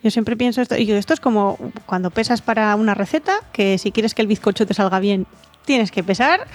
Yo 0.03 0.11
siempre 0.11 0.37
pienso 0.37 0.63
esto, 0.63 0.77
y 0.77 0.91
esto 0.93 1.15
es 1.15 1.21
como 1.21 1.59
cuando 1.87 2.11
pesas 2.11 2.41
para 2.41 2.75
una 2.77 2.95
receta, 2.95 3.35
que 3.53 3.79
si 3.79 3.91
quieres 3.91 4.15
que 4.15 4.23
el 4.23 4.29
bizcocho 4.29 4.67
te 4.67 4.75
salga 4.75 5.01
bien, 5.01 5.27
tienes 5.65 5.91
que 5.91 6.05
pesar 6.05 6.47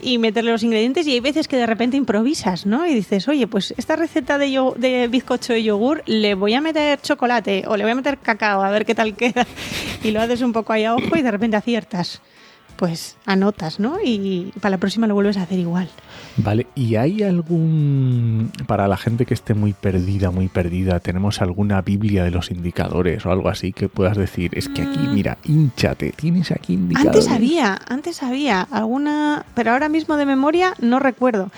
y 0.00 0.18
meterle 0.18 0.52
los 0.52 0.62
ingredientes 0.62 1.06
y 1.06 1.12
hay 1.12 1.20
veces 1.20 1.48
que 1.48 1.56
de 1.56 1.66
repente 1.66 1.96
improvisas, 1.96 2.66
¿no? 2.66 2.86
Y 2.86 2.94
dices, 2.94 3.28
oye, 3.28 3.46
pues 3.46 3.74
esta 3.76 3.96
receta 3.96 4.38
de, 4.38 4.50
yo, 4.50 4.74
de 4.76 5.08
bizcocho 5.08 5.52
de 5.52 5.62
yogur 5.62 6.02
le 6.06 6.34
voy 6.34 6.54
a 6.54 6.60
meter 6.60 7.00
chocolate 7.00 7.64
o 7.66 7.76
le 7.76 7.84
voy 7.84 7.92
a 7.92 7.96
meter 7.96 8.18
cacao 8.18 8.62
a 8.62 8.70
ver 8.70 8.84
qué 8.86 8.94
tal 8.94 9.14
queda 9.14 9.46
y 10.02 10.10
lo 10.10 10.20
haces 10.20 10.42
un 10.42 10.52
poco 10.52 10.72
ahí 10.72 10.84
a 10.84 10.94
ojo 10.94 11.16
y 11.16 11.22
de 11.22 11.30
repente 11.30 11.56
aciertas 11.56 12.20
pues 12.76 13.16
anotas, 13.26 13.80
¿no? 13.80 13.96
Y 14.02 14.52
para 14.60 14.70
la 14.70 14.78
próxima 14.78 15.06
lo 15.06 15.14
vuelves 15.14 15.36
a 15.36 15.42
hacer 15.42 15.58
igual. 15.58 15.88
Vale, 16.36 16.66
¿y 16.74 16.96
hay 16.96 17.22
algún, 17.22 18.52
para 18.66 18.86
la 18.88 18.96
gente 18.96 19.26
que 19.26 19.34
esté 19.34 19.54
muy 19.54 19.72
perdida, 19.72 20.30
muy 20.30 20.48
perdida, 20.48 21.00
tenemos 21.00 21.40
alguna 21.40 21.80
Biblia 21.80 22.24
de 22.24 22.30
los 22.30 22.50
indicadores 22.50 23.24
o 23.26 23.32
algo 23.32 23.48
así 23.48 23.72
que 23.72 23.88
puedas 23.88 24.16
decir, 24.16 24.50
es 24.56 24.68
que 24.68 24.82
aquí, 24.82 24.98
mm. 24.98 25.14
mira, 25.14 25.38
hinchate, 25.44 26.12
tienes 26.12 26.52
aquí 26.52 26.74
indicadores? 26.74 27.26
Antes 27.26 27.32
había, 27.32 27.78
antes 27.88 28.22
había 28.22 28.60
alguna, 28.62 29.44
pero 29.54 29.72
ahora 29.72 29.88
mismo 29.88 30.16
de 30.16 30.26
memoria 30.26 30.74
no 30.80 30.98
recuerdo. 30.98 31.50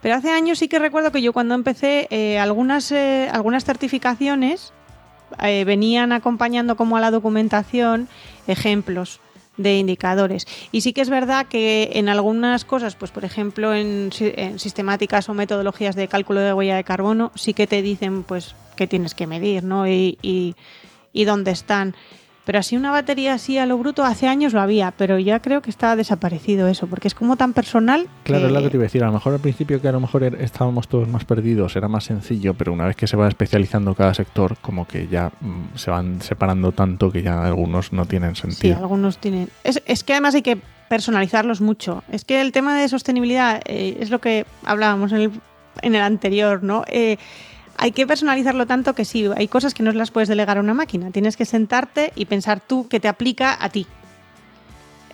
Pero 0.00 0.14
hace 0.14 0.30
años 0.30 0.58
sí 0.58 0.68
que 0.68 0.78
recuerdo 0.78 1.12
que 1.12 1.22
yo 1.22 1.32
cuando 1.32 1.54
empecé 1.54 2.08
eh, 2.10 2.38
algunas, 2.38 2.90
eh, 2.90 3.28
algunas 3.30 3.64
certificaciones 3.64 4.72
eh, 5.42 5.64
venían 5.64 6.12
acompañando 6.12 6.76
como 6.76 6.96
a 6.96 7.00
la 7.00 7.10
documentación 7.10 8.08
ejemplos 8.46 9.20
de 9.56 9.78
indicadores. 9.78 10.46
Y 10.72 10.80
sí 10.80 10.92
que 10.92 11.02
es 11.02 11.10
verdad 11.10 11.46
que 11.46 11.90
en 11.94 12.08
algunas 12.08 12.64
cosas, 12.64 12.94
pues 12.94 13.10
por 13.10 13.24
ejemplo 13.24 13.74
en, 13.74 14.10
sistemáticas 14.56 15.28
o 15.28 15.34
metodologías 15.34 15.94
de 15.96 16.08
cálculo 16.08 16.40
de 16.40 16.52
huella 16.52 16.76
de 16.76 16.84
carbono, 16.84 17.32
sí 17.34 17.54
que 17.54 17.66
te 17.66 17.82
dicen 17.82 18.22
pues 18.22 18.54
qué 18.76 18.86
tienes 18.86 19.14
que 19.14 19.26
medir, 19.26 19.64
¿no? 19.64 19.86
Y, 19.86 20.18
y, 20.22 20.56
y 21.12 21.24
dónde 21.24 21.50
están. 21.50 21.94
Pero 22.44 22.58
así 22.58 22.76
una 22.76 22.90
batería 22.90 23.34
así 23.34 23.58
a 23.58 23.66
lo 23.66 23.78
bruto 23.78 24.04
hace 24.04 24.26
años 24.26 24.52
lo 24.52 24.60
había, 24.60 24.90
pero 24.90 25.18
ya 25.18 25.40
creo 25.40 25.62
que 25.62 25.70
está 25.70 25.94
desaparecido 25.94 26.66
eso, 26.66 26.88
porque 26.88 27.06
es 27.06 27.14
como 27.14 27.36
tan 27.36 27.52
personal. 27.52 28.08
Claro, 28.24 28.46
es 28.46 28.52
lo 28.52 28.62
que 28.62 28.70
te 28.70 28.76
iba 28.76 28.82
a 28.82 28.86
decir. 28.86 29.02
A 29.04 29.06
lo 29.06 29.12
mejor 29.12 29.34
al 29.34 29.40
principio 29.40 29.80
que 29.80 29.88
a 29.88 29.92
lo 29.92 30.00
mejor 30.00 30.24
er, 30.24 30.34
estábamos 30.40 30.88
todos 30.88 31.06
más 31.08 31.24
perdidos, 31.24 31.76
era 31.76 31.86
más 31.86 32.04
sencillo, 32.04 32.54
pero 32.54 32.72
una 32.72 32.86
vez 32.86 32.96
que 32.96 33.06
se 33.06 33.16
va 33.16 33.28
especializando 33.28 33.94
cada 33.94 34.12
sector, 34.12 34.56
como 34.60 34.88
que 34.88 35.06
ya 35.06 35.30
mm, 35.40 35.76
se 35.76 35.90
van 35.90 36.20
separando 36.20 36.72
tanto 36.72 37.12
que 37.12 37.22
ya 37.22 37.44
algunos 37.44 37.92
no 37.92 38.06
tienen 38.06 38.34
sentido. 38.34 38.76
Sí, 38.76 38.80
algunos 38.82 39.18
tienen. 39.18 39.48
Es, 39.62 39.80
es 39.86 40.02
que 40.02 40.14
además 40.14 40.34
hay 40.34 40.42
que 40.42 40.58
personalizarlos 40.88 41.60
mucho. 41.60 42.02
Es 42.10 42.24
que 42.24 42.40
el 42.40 42.52
tema 42.52 42.78
de 42.78 42.88
sostenibilidad 42.88 43.62
eh, 43.66 43.96
es 44.00 44.10
lo 44.10 44.20
que 44.20 44.44
hablábamos 44.64 45.12
en 45.12 45.18
el, 45.18 45.32
en 45.80 45.94
el 45.94 46.02
anterior, 46.02 46.62
¿no? 46.62 46.84
Eh, 46.86 47.16
hay 47.82 47.90
que 47.90 48.06
personalizarlo 48.06 48.64
tanto 48.64 48.94
que 48.94 49.04
sí, 49.04 49.28
hay 49.36 49.48
cosas 49.48 49.74
que 49.74 49.82
no 49.82 49.90
las 49.90 50.12
puedes 50.12 50.28
delegar 50.28 50.56
a 50.56 50.60
una 50.60 50.72
máquina. 50.72 51.10
Tienes 51.10 51.36
que 51.36 51.44
sentarte 51.44 52.12
y 52.14 52.26
pensar 52.26 52.60
tú 52.60 52.86
qué 52.88 53.00
te 53.00 53.08
aplica 53.08 53.56
a 53.58 53.70
ti. 53.70 53.88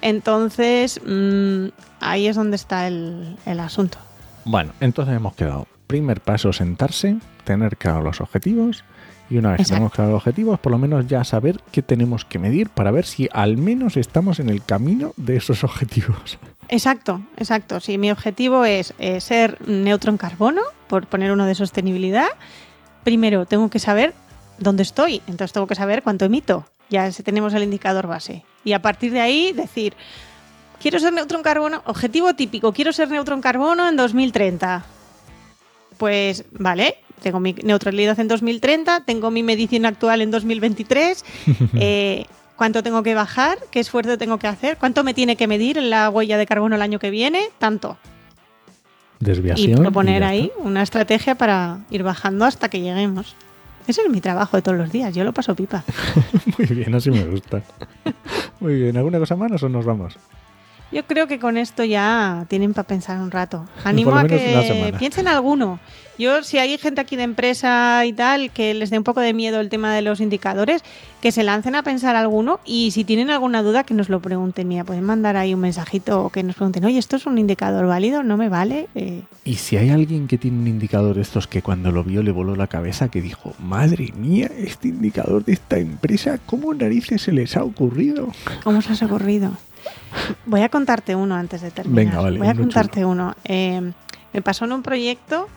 Entonces, 0.02 1.00
mm, 1.02 1.68
ahí 2.00 2.26
es 2.26 2.36
donde 2.36 2.56
está 2.56 2.86
el, 2.86 3.38
asunto. 3.46 3.96
Bueno, 4.44 4.72
entonces 4.80 5.16
hemos 5.16 5.34
quedado. 5.34 5.66
Primer 5.86 6.20
paso, 6.20 6.52
sentarse, 6.52 7.16
tener 7.44 7.78
claro 7.78 8.02
los 8.02 8.20
objetivos. 8.20 8.84
Y 9.30 9.36
una 9.36 9.50
vez 9.50 9.58
que 9.58 9.64
tenemos 9.64 9.92
claro 9.92 10.12
los 10.12 10.22
objetivos, 10.22 10.58
por 10.58 10.72
lo 10.72 10.78
menos 10.78 11.06
ya 11.06 11.22
saber 11.24 11.60
qué 11.70 11.82
tenemos 11.82 12.24
que 12.24 12.38
medir 12.38 12.70
para 12.70 12.90
ver 12.90 13.04
si 13.04 13.28
al 13.32 13.56
menos 13.56 13.96
estamos 13.96 14.40
en 14.40 14.48
el 14.48 14.64
camino 14.64 15.12
de 15.16 15.36
esos 15.36 15.64
objetivos. 15.64 16.38
Exacto, 16.68 17.22
exacto. 17.36 17.80
Si 17.80 17.98
mi 17.98 18.10
objetivo 18.10 18.64
es 18.64 18.94
eh, 18.98 19.20
ser 19.20 19.58
neutro 19.68 20.10
en 20.10 20.18
carbono, 20.18 20.62
por 20.86 21.06
poner 21.06 21.32
uno 21.32 21.46
de 21.46 21.54
sostenibilidad, 21.54 22.28
primero 23.04 23.46
tengo 23.46 23.68
que 23.70 23.78
saber 23.78 24.14
dónde 24.58 24.82
estoy, 24.82 25.22
entonces 25.26 25.52
tengo 25.52 25.66
que 25.66 25.74
saber 25.74 26.02
cuánto 26.02 26.24
emito. 26.24 26.66
Ya 26.90 27.10
tenemos 27.10 27.52
el 27.52 27.62
indicador 27.62 28.06
base. 28.06 28.44
Y 28.64 28.72
a 28.72 28.80
partir 28.80 29.12
de 29.12 29.20
ahí 29.20 29.52
decir, 29.52 29.94
quiero 30.80 30.98
ser 30.98 31.12
neutro 31.12 31.36
en 31.36 31.44
carbono, 31.44 31.82
objetivo 31.84 32.34
típico, 32.34 32.72
quiero 32.72 32.92
ser 32.92 33.10
neutro 33.10 33.34
en 33.34 33.42
carbono 33.42 33.88
en 33.88 33.96
2030. 33.96 34.84
Pues 35.98 36.44
vale, 36.52 36.98
tengo 37.18 37.40
mi 37.40 37.52
neutralidad 37.52 38.18
en 38.20 38.28
2030, 38.28 39.04
tengo 39.04 39.30
mi 39.30 39.42
medición 39.42 39.86
actual 39.86 40.22
en 40.22 40.30
2023. 40.30 41.24
eh, 41.74 42.26
cuánto 42.56 42.82
tengo 42.82 43.02
que 43.02 43.14
bajar, 43.14 43.58
qué 43.70 43.80
esfuerzo 43.80 44.18
tengo 44.18 44.38
que 44.38 44.48
hacer, 44.48 44.76
cuánto 44.78 45.04
me 45.04 45.14
tiene 45.14 45.36
que 45.36 45.46
medir 45.46 45.80
la 45.80 46.10
huella 46.10 46.36
de 46.36 46.46
carbono 46.46 46.74
el 46.76 46.82
año 46.82 46.98
que 46.98 47.10
viene, 47.10 47.40
tanto. 47.58 47.96
Desviación. 49.20 49.70
Y 49.70 49.74
proponer 49.76 50.24
ahí 50.24 50.50
una 50.58 50.82
estrategia 50.82 51.36
para 51.36 51.78
ir 51.90 52.02
bajando 52.02 52.44
hasta 52.44 52.68
que 52.68 52.80
lleguemos. 52.80 53.36
Ese 53.86 54.02
es 54.02 54.10
mi 54.10 54.20
trabajo 54.20 54.56
de 54.56 54.62
todos 54.62 54.76
los 54.76 54.92
días, 54.92 55.14
yo 55.14 55.24
lo 55.24 55.32
paso 55.32 55.54
pipa. 55.54 55.84
Muy 56.58 56.66
bien, 56.66 56.94
así 56.94 57.10
me 57.10 57.24
gusta. 57.24 57.62
Muy 58.60 58.74
bien, 58.74 58.96
¿alguna 58.96 59.18
cosa 59.18 59.34
más 59.36 59.62
o 59.62 59.68
nos 59.68 59.84
vamos? 59.84 60.18
Yo 60.90 61.04
creo 61.04 61.26
que 61.26 61.38
con 61.38 61.58
esto 61.58 61.84
ya 61.84 62.46
tienen 62.48 62.72
para 62.72 62.86
pensar 62.86 63.18
un 63.18 63.30
rato. 63.30 63.66
Animo 63.84 64.16
a 64.16 64.26
que 64.26 64.94
piensen 64.98 65.28
alguno. 65.28 65.78
Yo, 66.18 66.42
si 66.42 66.58
hay 66.58 66.76
gente 66.78 67.00
aquí 67.00 67.14
de 67.14 67.22
empresa 67.22 68.04
y 68.04 68.12
tal 68.12 68.50
que 68.50 68.74
les 68.74 68.90
dé 68.90 68.98
un 68.98 69.04
poco 69.04 69.20
de 69.20 69.32
miedo 69.32 69.60
el 69.60 69.68
tema 69.68 69.94
de 69.94 70.02
los 70.02 70.20
indicadores, 70.20 70.82
que 71.20 71.30
se 71.30 71.44
lancen 71.44 71.76
a 71.76 71.84
pensar 71.84 72.16
alguno 72.16 72.58
y 72.64 72.90
si 72.90 73.04
tienen 73.04 73.30
alguna 73.30 73.62
duda 73.62 73.84
que 73.84 73.94
nos 73.94 74.08
lo 74.08 74.20
pregunten. 74.20 74.66
Mira, 74.66 74.82
pueden 74.82 75.04
mandar 75.04 75.36
ahí 75.36 75.54
un 75.54 75.60
mensajito 75.60 76.24
o 76.24 76.30
que 76.30 76.42
nos 76.42 76.56
pregunten, 76.56 76.84
oye, 76.84 76.98
¿esto 76.98 77.14
es 77.16 77.26
un 77.26 77.38
indicador 77.38 77.86
válido? 77.86 78.24
¿No 78.24 78.36
me 78.36 78.48
vale? 78.48 78.88
Eh, 78.96 79.22
y 79.44 79.54
si 79.56 79.76
hay 79.76 79.90
alguien 79.90 80.26
que 80.26 80.38
tiene 80.38 80.58
un 80.58 80.66
indicador 80.66 81.14
de 81.14 81.22
estos 81.22 81.46
que 81.46 81.62
cuando 81.62 81.92
lo 81.92 82.02
vio 82.02 82.24
le 82.24 82.32
voló 82.32 82.56
la 82.56 82.66
cabeza, 82.66 83.10
que 83.10 83.22
dijo, 83.22 83.54
madre 83.60 84.12
mía, 84.16 84.50
este 84.56 84.88
indicador 84.88 85.44
de 85.44 85.52
esta 85.52 85.78
empresa, 85.78 86.40
¿cómo 86.46 86.74
narices 86.74 87.22
se 87.22 87.30
les 87.30 87.56
ha 87.56 87.62
ocurrido? 87.62 88.32
¿Cómo 88.64 88.82
se 88.82 88.92
os 88.92 89.02
ha 89.02 89.06
ocurrido? 89.06 89.56
Voy 90.46 90.62
a 90.62 90.68
contarte 90.68 91.14
uno 91.14 91.34
antes 91.34 91.60
de 91.60 91.70
terminar. 91.70 92.04
Venga, 92.06 92.20
vale. 92.20 92.38
Voy 92.38 92.48
a 92.48 92.54
contarte 92.54 93.04
uno. 93.04 93.34
Eh, 93.44 93.92
me 94.32 94.42
pasó 94.42 94.64
en 94.64 94.72
un 94.72 94.82
proyecto 94.82 95.48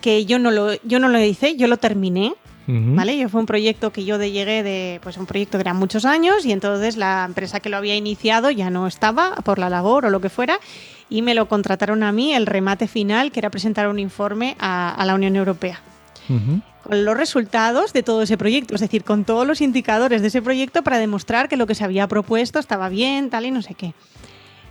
que 0.00 0.24
yo 0.26 0.38
no 0.38 0.50
lo, 0.50 0.74
yo 0.82 0.98
no 0.98 1.08
lo 1.08 1.18
hice, 1.18 1.56
yo 1.56 1.66
lo 1.66 1.76
terminé. 1.78 2.34
¿Vale? 2.66 3.18
Yo 3.18 3.28
fue 3.28 3.40
un 3.40 3.46
proyecto 3.46 3.92
que 3.92 4.06
yo 4.06 4.16
de 4.16 4.30
llegué 4.30 4.62
de, 4.62 4.98
pues 5.02 5.18
un 5.18 5.26
proyecto 5.26 5.58
que 5.58 5.62
era 5.62 5.74
muchos 5.74 6.06
años 6.06 6.46
y 6.46 6.52
entonces 6.52 6.96
la 6.96 7.24
empresa 7.26 7.60
que 7.60 7.68
lo 7.68 7.76
había 7.76 7.94
iniciado 7.94 8.50
ya 8.50 8.70
no 8.70 8.86
estaba 8.86 9.34
por 9.44 9.58
la 9.58 9.68
labor 9.68 10.06
o 10.06 10.10
lo 10.10 10.22
que 10.22 10.30
fuera 10.30 10.58
y 11.10 11.20
me 11.20 11.34
lo 11.34 11.46
contrataron 11.46 12.02
a 12.02 12.10
mí 12.10 12.32
el 12.32 12.46
remate 12.46 12.88
final 12.88 13.32
que 13.32 13.40
era 13.40 13.50
presentar 13.50 13.86
un 13.88 13.98
informe 13.98 14.56
a, 14.58 15.02
la 15.04 15.14
Unión 15.14 15.36
Europea. 15.36 15.80
Con 16.84 17.04
los 17.04 17.16
resultados 17.16 17.92
de 17.92 18.02
todo 18.02 18.22
ese 18.22 18.36
proyecto, 18.36 18.74
es 18.74 18.80
decir, 18.80 19.04
con 19.04 19.24
todos 19.24 19.46
los 19.46 19.60
indicadores 19.60 20.22
de 20.22 20.28
ese 20.28 20.42
proyecto 20.42 20.82
para 20.82 20.98
demostrar 20.98 21.48
que 21.48 21.56
lo 21.56 21.66
que 21.66 21.74
se 21.74 21.84
había 21.84 22.06
propuesto 22.08 22.58
estaba 22.58 22.88
bien, 22.88 23.30
tal 23.30 23.46
y 23.46 23.50
no 23.50 23.62
sé 23.62 23.74
qué. 23.74 23.94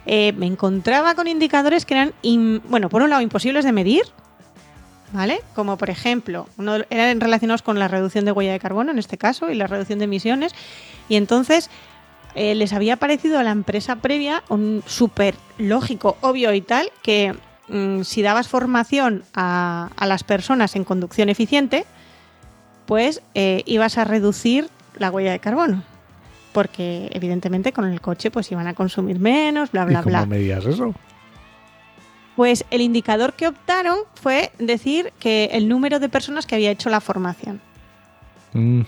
Eh, 0.05 0.33
me 0.37 0.45
encontraba 0.45 1.15
con 1.15 1.27
indicadores 1.27 1.85
que 1.85 1.93
eran, 1.93 2.13
bueno, 2.69 2.89
por 2.89 3.01
un 3.01 3.09
lado 3.09 3.21
imposibles 3.21 3.65
de 3.65 3.71
medir, 3.71 4.03
¿vale? 5.13 5.41
Como 5.55 5.77
por 5.77 5.89
ejemplo, 5.89 6.47
eran 6.89 7.21
relacionados 7.21 7.61
con 7.61 7.79
la 7.79 7.87
reducción 7.87 8.25
de 8.25 8.31
huella 8.31 8.51
de 8.51 8.59
carbono 8.59 8.91
en 8.91 8.99
este 8.99 9.17
caso 9.17 9.49
y 9.49 9.55
la 9.55 9.67
reducción 9.67 9.99
de 9.99 10.05
emisiones. 10.05 10.53
Y 11.07 11.15
entonces 11.15 11.69
eh, 12.35 12.55
les 12.55 12.73
había 12.73 12.97
parecido 12.97 13.39
a 13.39 13.43
la 13.43 13.51
empresa 13.51 13.97
previa 13.97 14.43
un 14.49 14.83
súper 14.87 15.35
lógico, 15.57 16.17
obvio 16.21 16.53
y 16.53 16.61
tal, 16.61 16.91
que 17.03 17.35
mm, 17.69 18.01
si 18.01 18.23
dabas 18.23 18.47
formación 18.47 19.23
a, 19.35 19.89
las 20.05 20.23
personas 20.23 20.75
en 20.75 20.83
conducción 20.83 21.29
eficiente, 21.29 21.85
pues 22.85 23.21
eh, 23.33 23.63
ibas 23.65 23.97
a 23.97 24.03
reducir 24.03 24.69
la 24.97 25.09
huella 25.11 25.31
de 25.31 25.39
carbono. 25.39 25.83
Porque 26.51 27.09
evidentemente 27.13 27.71
con 27.71 27.85
el 27.85 27.99
coche 28.01 28.29
pues 28.29 28.51
iban 28.51 28.67
a 28.67 28.73
consumir 28.75 29.19
menos, 29.19 29.71
bla, 29.71 29.85
bla, 29.85 29.99
¿Y 29.99 30.03
cómo 30.03 30.09
bla. 30.17 30.25
medías 30.25 30.65
eso? 30.65 30.93
Pues 32.35 32.65
el 32.71 32.81
indicador 32.81 33.33
que 33.33 33.47
optaron 33.47 33.97
fue 34.15 34.51
decir 34.59 35.13
que 35.19 35.49
el 35.53 35.67
número 35.67 35.99
de 35.99 36.09
personas 36.09 36.45
que 36.45 36.55
había 36.55 36.71
hecho 36.71 36.89
la 36.89 36.99
formación. 36.99 37.61
Mm, 38.53 38.81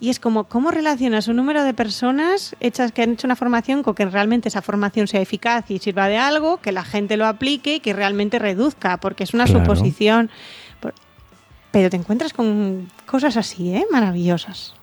Y 0.00 0.10
es 0.10 0.18
como, 0.20 0.44
¿cómo 0.44 0.70
relacionas 0.70 1.28
un 1.28 1.36
número 1.36 1.62
de 1.64 1.72
personas 1.74 2.54
hechas 2.60 2.92
que 2.92 3.02
han 3.02 3.12
hecho 3.12 3.26
una 3.26 3.36
formación 3.36 3.82
con 3.82 3.94
que 3.94 4.04
realmente 4.04 4.48
esa 4.48 4.60
formación 4.60 5.06
sea 5.08 5.20
eficaz 5.20 5.70
y 5.70 5.78
sirva 5.78 6.08
de 6.08 6.18
algo, 6.18 6.58
que 6.60 6.72
la 6.72 6.84
gente 6.84 7.16
lo 7.16 7.26
aplique 7.26 7.76
y 7.76 7.80
que 7.80 7.92
realmente 7.92 8.38
reduzca? 8.38 8.98
Porque 8.98 9.24
es 9.24 9.32
una 9.34 9.44
Claro. 9.46 9.60
suposición. 9.64 10.30
Pero 11.74 11.90
te 11.90 11.96
encuentras 11.96 12.32
con 12.32 12.88
cosas 13.04 13.36
así, 13.36 13.74
¿eh? 13.74 13.84
Maravillosas. 13.90 14.74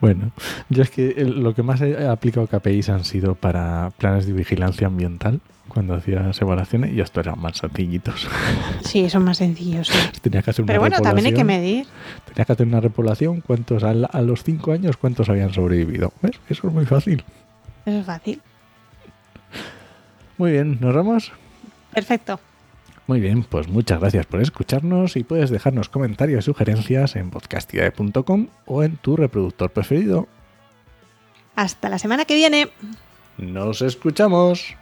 Bueno, 0.00 0.30
yo 0.70 0.82
es 0.82 0.90
que 0.90 1.14
lo 1.24 1.54
que 1.54 1.62
más 1.62 1.82
he 1.82 2.06
aplicado 2.08 2.46
KPIs 2.46 2.88
han 2.88 3.04
sido 3.04 3.34
para 3.34 3.90
planes 3.98 4.26
de 4.26 4.32
vigilancia 4.32 4.86
ambiental, 4.86 5.40
cuando 5.68 5.94
hacías 5.94 6.40
evaluaciones, 6.40 6.94
y 6.94 7.00
esto 7.02 7.20
eran 7.20 7.38
más 7.38 7.58
sencillitos. 7.58 8.26
Sí, 8.82 9.10
son 9.10 9.24
más 9.24 9.36
sencillos. 9.36 9.88
sí. 9.88 9.98
Tenía 10.22 10.40
que 10.40 10.52
hacer 10.52 10.62
una 10.62 10.68
Pero 10.68 10.80
bueno, 10.80 11.00
también 11.02 11.26
hay 11.26 11.34
que 11.34 11.44
medir. 11.44 11.86
Tenía 12.24 12.46
que 12.46 12.52
hacer 12.52 12.66
una 12.66 12.80
repoblación, 12.80 13.42
cuántos 13.42 13.84
al- 13.84 14.08
a, 14.10 14.22
los 14.22 14.42
cinco 14.44 14.72
años, 14.72 14.96
cuántos 14.96 15.28
habían 15.28 15.52
sobrevivido. 15.52 16.14
¿Ves? 16.22 16.40
Eso 16.48 16.68
es 16.68 16.72
muy 16.72 16.86
fácil. 16.86 17.22
Eso 17.84 17.98
es 17.98 18.06
fácil. 18.06 18.40
Muy 20.38 20.52
bien, 20.52 20.78
¿nos 20.80 20.94
vamos? 20.94 21.32
Perfecto. 21.92 22.40
Muy 23.08 23.20
bien, 23.20 23.42
pues 23.42 23.68
muchas 23.68 24.00
gracias 24.00 24.26
por 24.26 24.42
escucharnos 24.42 25.16
y 25.16 25.24
puedes 25.24 25.48
dejarnos 25.48 25.88
comentarios 25.88 26.44
y 26.44 26.46
sugerencias 26.46 27.16
en 27.16 27.30
podcastidae.com 27.30 28.48
o 28.66 28.82
en 28.82 28.98
tu 28.98 29.16
reproductor 29.16 29.70
preferido. 29.70 30.28
Hasta 31.56 31.88
la 31.88 31.98
semana 31.98 32.26
que 32.26 32.34
viene. 32.34 32.68
Nos 33.38 33.80
escuchamos. 33.80 34.76